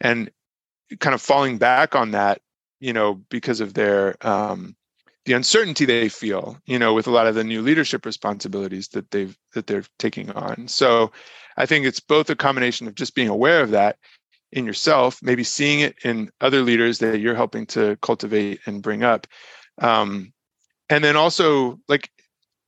And 0.00 0.30
kind 1.00 1.14
of 1.14 1.22
falling 1.22 1.56
back 1.56 1.94
on 1.94 2.10
that 2.12 2.40
you 2.80 2.92
know, 2.92 3.14
because 3.28 3.60
of 3.60 3.74
their 3.74 4.16
um, 4.26 4.74
the 5.26 5.34
uncertainty 5.34 5.84
they 5.84 6.08
feel, 6.08 6.58
you 6.64 6.78
know, 6.78 6.94
with 6.94 7.06
a 7.06 7.10
lot 7.10 7.26
of 7.26 7.34
the 7.34 7.44
new 7.44 7.62
leadership 7.62 8.06
responsibilities 8.06 8.88
that 8.88 9.10
they've 9.10 9.36
that 9.54 9.66
they're 9.66 9.84
taking 9.98 10.30
on. 10.30 10.66
So 10.66 11.12
I 11.56 11.66
think 11.66 11.84
it's 11.86 12.00
both 12.00 12.30
a 12.30 12.34
combination 12.34 12.88
of 12.88 12.94
just 12.94 13.14
being 13.14 13.28
aware 13.28 13.62
of 13.62 13.70
that 13.70 13.98
in 14.50 14.64
yourself, 14.64 15.20
maybe 15.22 15.44
seeing 15.44 15.80
it 15.80 15.94
in 16.02 16.30
other 16.40 16.62
leaders 16.62 16.98
that 16.98 17.20
you're 17.20 17.36
helping 17.36 17.66
to 17.66 17.96
cultivate 18.02 18.60
and 18.66 18.82
bring 18.82 19.04
up. 19.04 19.26
Um, 19.78 20.32
and 20.88 21.04
then 21.04 21.14
also 21.14 21.78
like 21.86 22.10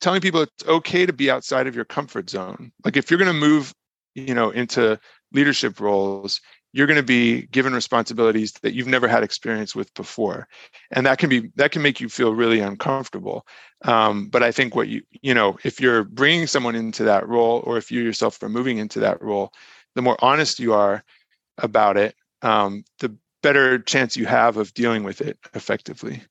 telling 0.02 0.20
people 0.20 0.42
it's 0.42 0.66
okay 0.66 1.06
to 1.06 1.12
be 1.12 1.30
outside 1.30 1.66
of 1.66 1.74
your 1.74 1.86
comfort 1.86 2.28
zone. 2.28 2.72
Like 2.84 2.96
if 2.96 3.10
you're 3.10 3.18
going 3.18 3.32
to 3.32 3.38
move, 3.38 3.72
you 4.14 4.34
know, 4.34 4.50
into 4.50 5.00
leadership 5.32 5.80
roles, 5.80 6.40
you're 6.74 6.86
going 6.86 6.98
to 6.98 7.02
be 7.02 7.46
given 7.46 7.72
responsibilities 7.72 8.52
that 8.62 8.74
you've 8.74 8.86
never 8.86 9.08
had 9.08 9.22
experience 9.22 9.74
with 9.74 9.92
before 9.94 10.48
and 10.90 11.04
that 11.04 11.18
can 11.18 11.28
be 11.28 11.50
that 11.56 11.70
can 11.70 11.82
make 11.82 12.00
you 12.00 12.08
feel 12.08 12.34
really 12.34 12.60
uncomfortable 12.60 13.46
um, 13.84 14.28
but 14.28 14.42
i 14.42 14.50
think 14.50 14.74
what 14.74 14.88
you 14.88 15.02
you 15.20 15.34
know 15.34 15.58
if 15.64 15.82
you're 15.82 16.04
bringing 16.04 16.46
someone 16.46 16.74
into 16.74 17.04
that 17.04 17.28
role 17.28 17.62
or 17.66 17.76
if 17.76 17.92
you 17.92 18.00
yourself 18.00 18.42
are 18.42 18.48
moving 18.48 18.78
into 18.78 18.98
that 18.98 19.20
role 19.20 19.52
the 19.94 20.02
more 20.02 20.16
honest 20.22 20.58
you 20.58 20.72
are 20.72 21.04
about 21.58 21.96
it, 21.96 22.14
um, 22.42 22.84
the 22.98 23.14
better 23.42 23.78
chance 23.78 24.16
you 24.16 24.26
have 24.26 24.56
of 24.56 24.72
dealing 24.74 25.04
with 25.04 25.20
it 25.20 25.38
effectively. 25.54 26.22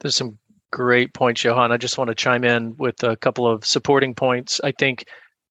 There's 0.00 0.16
some 0.16 0.38
great 0.74 1.14
points, 1.14 1.44
Johan. 1.44 1.70
I 1.70 1.76
just 1.76 1.98
want 1.98 2.08
to 2.08 2.16
chime 2.16 2.42
in 2.42 2.76
with 2.78 3.00
a 3.04 3.16
couple 3.16 3.46
of 3.46 3.64
supporting 3.64 4.12
points. 4.12 4.60
I 4.64 4.72
think 4.72 5.04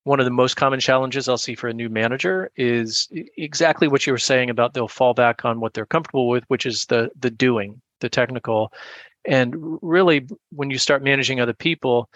one 0.03 0.19
of 0.19 0.25
the 0.25 0.31
most 0.31 0.57
common 0.57 0.81
challenges 0.81 1.29
I'll 1.29 1.37
see 1.37 1.55
for 1.55 1.69
a 1.69 1.73
new 1.73 1.87
manager 1.87 2.51
is 2.57 3.07
exactly 3.37 3.87
what 3.87 4.05
you 4.05 4.11
were 4.11 4.17
saying 4.17 4.49
about 4.49 4.73
they'll 4.73 4.89
fall 4.89 5.13
back 5.13 5.45
on 5.45 5.61
what 5.61 5.73
they're 5.73 5.85
comfortable 5.85 6.27
with, 6.27 6.43
which 6.49 6.65
is 6.65 6.87
the 6.87 7.09
the 7.17 7.31
doing, 7.31 7.81
the 8.01 8.09
technical. 8.09 8.73
And 9.25 9.55
really, 9.81 10.27
when 10.51 10.69
you 10.69 10.77
start 10.77 11.01
managing 11.05 11.39
other 11.39 11.53
people, 11.53 12.09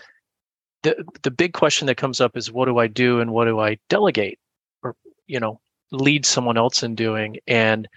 the 0.83 1.01
the 1.23 1.31
big 1.31 1.53
question 1.53 1.87
that 1.87 1.95
comes 1.95 2.19
up 2.19 2.35
is 2.35 2.51
what 2.51 2.65
do 2.65 2.77
I 2.77 2.87
do 2.87 3.21
and 3.21 3.31
what 3.31 3.45
do 3.45 3.61
I 3.61 3.77
delegate, 3.87 4.37
or 4.83 4.97
you 5.27 5.39
know, 5.39 5.61
lead 5.93 6.25
someone 6.25 6.57
else 6.57 6.83
in 6.83 6.93
doing. 6.93 7.37
And 7.47 7.87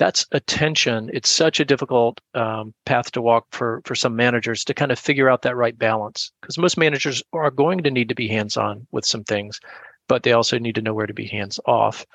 that's 0.00 0.24
attention. 0.32 1.10
It's 1.12 1.28
such 1.28 1.60
a 1.60 1.64
difficult 1.64 2.22
um, 2.32 2.72
path 2.86 3.12
to 3.12 3.20
walk 3.20 3.44
for 3.52 3.82
for 3.84 3.94
some 3.94 4.16
managers 4.16 4.64
to 4.64 4.72
kind 4.72 4.90
of 4.90 4.98
figure 4.98 5.28
out 5.28 5.42
that 5.42 5.56
right 5.56 5.78
balance 5.78 6.32
because 6.40 6.56
most 6.56 6.78
managers 6.78 7.22
are 7.34 7.50
going 7.50 7.82
to 7.82 7.90
need 7.90 8.08
to 8.08 8.14
be 8.14 8.26
hands 8.26 8.56
on 8.56 8.86
with 8.92 9.04
some 9.04 9.24
things, 9.24 9.60
but 10.08 10.22
they 10.22 10.32
also 10.32 10.58
need 10.58 10.74
to 10.76 10.80
know 10.80 10.94
where 10.94 11.06
to 11.06 11.12
be 11.12 11.26
hands 11.26 11.60
off. 11.66 12.06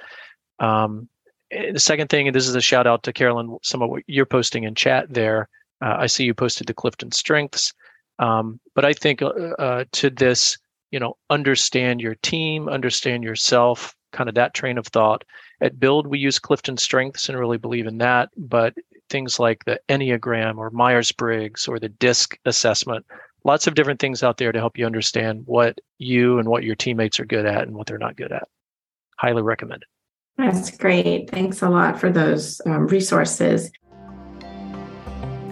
Um, 0.59 1.07
the 1.51 1.79
second 1.79 2.07
thing, 2.07 2.27
and 2.27 2.35
this 2.35 2.47
is 2.47 2.55
a 2.55 2.61
shout 2.61 2.87
out 2.87 3.03
to 3.03 3.13
Carolyn, 3.13 3.55
some 3.61 3.83
of 3.83 3.91
what 3.91 4.01
you're 4.07 4.25
posting 4.25 4.63
in 4.63 4.73
chat 4.73 5.05
there. 5.13 5.47
Uh, 5.79 5.97
I 5.99 6.07
see 6.07 6.23
you 6.23 6.33
posted 6.33 6.65
the 6.65 6.73
Clifton 6.73 7.11
strengths, 7.11 7.71
um, 8.17 8.59
but 8.73 8.83
I 8.83 8.93
think 8.93 9.21
uh, 9.21 9.27
uh, 9.59 9.85
to 9.91 10.09
this, 10.09 10.57
you 10.89 10.99
know, 10.99 11.17
understand 11.29 12.01
your 12.01 12.15
team, 12.15 12.67
understand 12.67 13.23
yourself, 13.23 13.95
kind 14.15 14.29
of 14.29 14.35
that 14.35 14.53
train 14.53 14.77
of 14.77 14.87
thought 14.87 15.23
at 15.61 15.79
Build, 15.79 16.07
we 16.07 16.17
use 16.17 16.39
Clifton 16.39 16.77
Strengths 16.77 17.29
and 17.29 17.37
really 17.37 17.57
believe 17.57 17.85
in 17.85 17.97
that. 17.99 18.29
But 18.37 18.73
things 19.09 19.39
like 19.39 19.65
the 19.65 19.79
Enneagram 19.89 20.57
or 20.57 20.69
Myers 20.71 21.11
Briggs 21.11 21.67
or 21.67 21.79
the 21.79 21.89
DISC 21.89 22.39
assessment, 22.45 23.05
lots 23.43 23.67
of 23.67 23.75
different 23.75 23.99
things 23.99 24.23
out 24.23 24.37
there 24.37 24.51
to 24.51 24.59
help 24.59 24.77
you 24.77 24.85
understand 24.85 25.43
what 25.45 25.79
you 25.97 26.39
and 26.39 26.47
what 26.47 26.63
your 26.63 26.75
teammates 26.75 27.19
are 27.19 27.25
good 27.25 27.45
at 27.45 27.67
and 27.67 27.75
what 27.75 27.87
they're 27.87 27.97
not 27.97 28.15
good 28.15 28.31
at. 28.31 28.47
Highly 29.17 29.41
recommended. 29.41 29.87
That's 30.37 30.75
great. 30.75 31.29
Thanks 31.29 31.61
a 31.61 31.69
lot 31.69 31.99
for 31.99 32.11
those 32.11 32.59
um, 32.65 32.87
resources. 32.87 33.71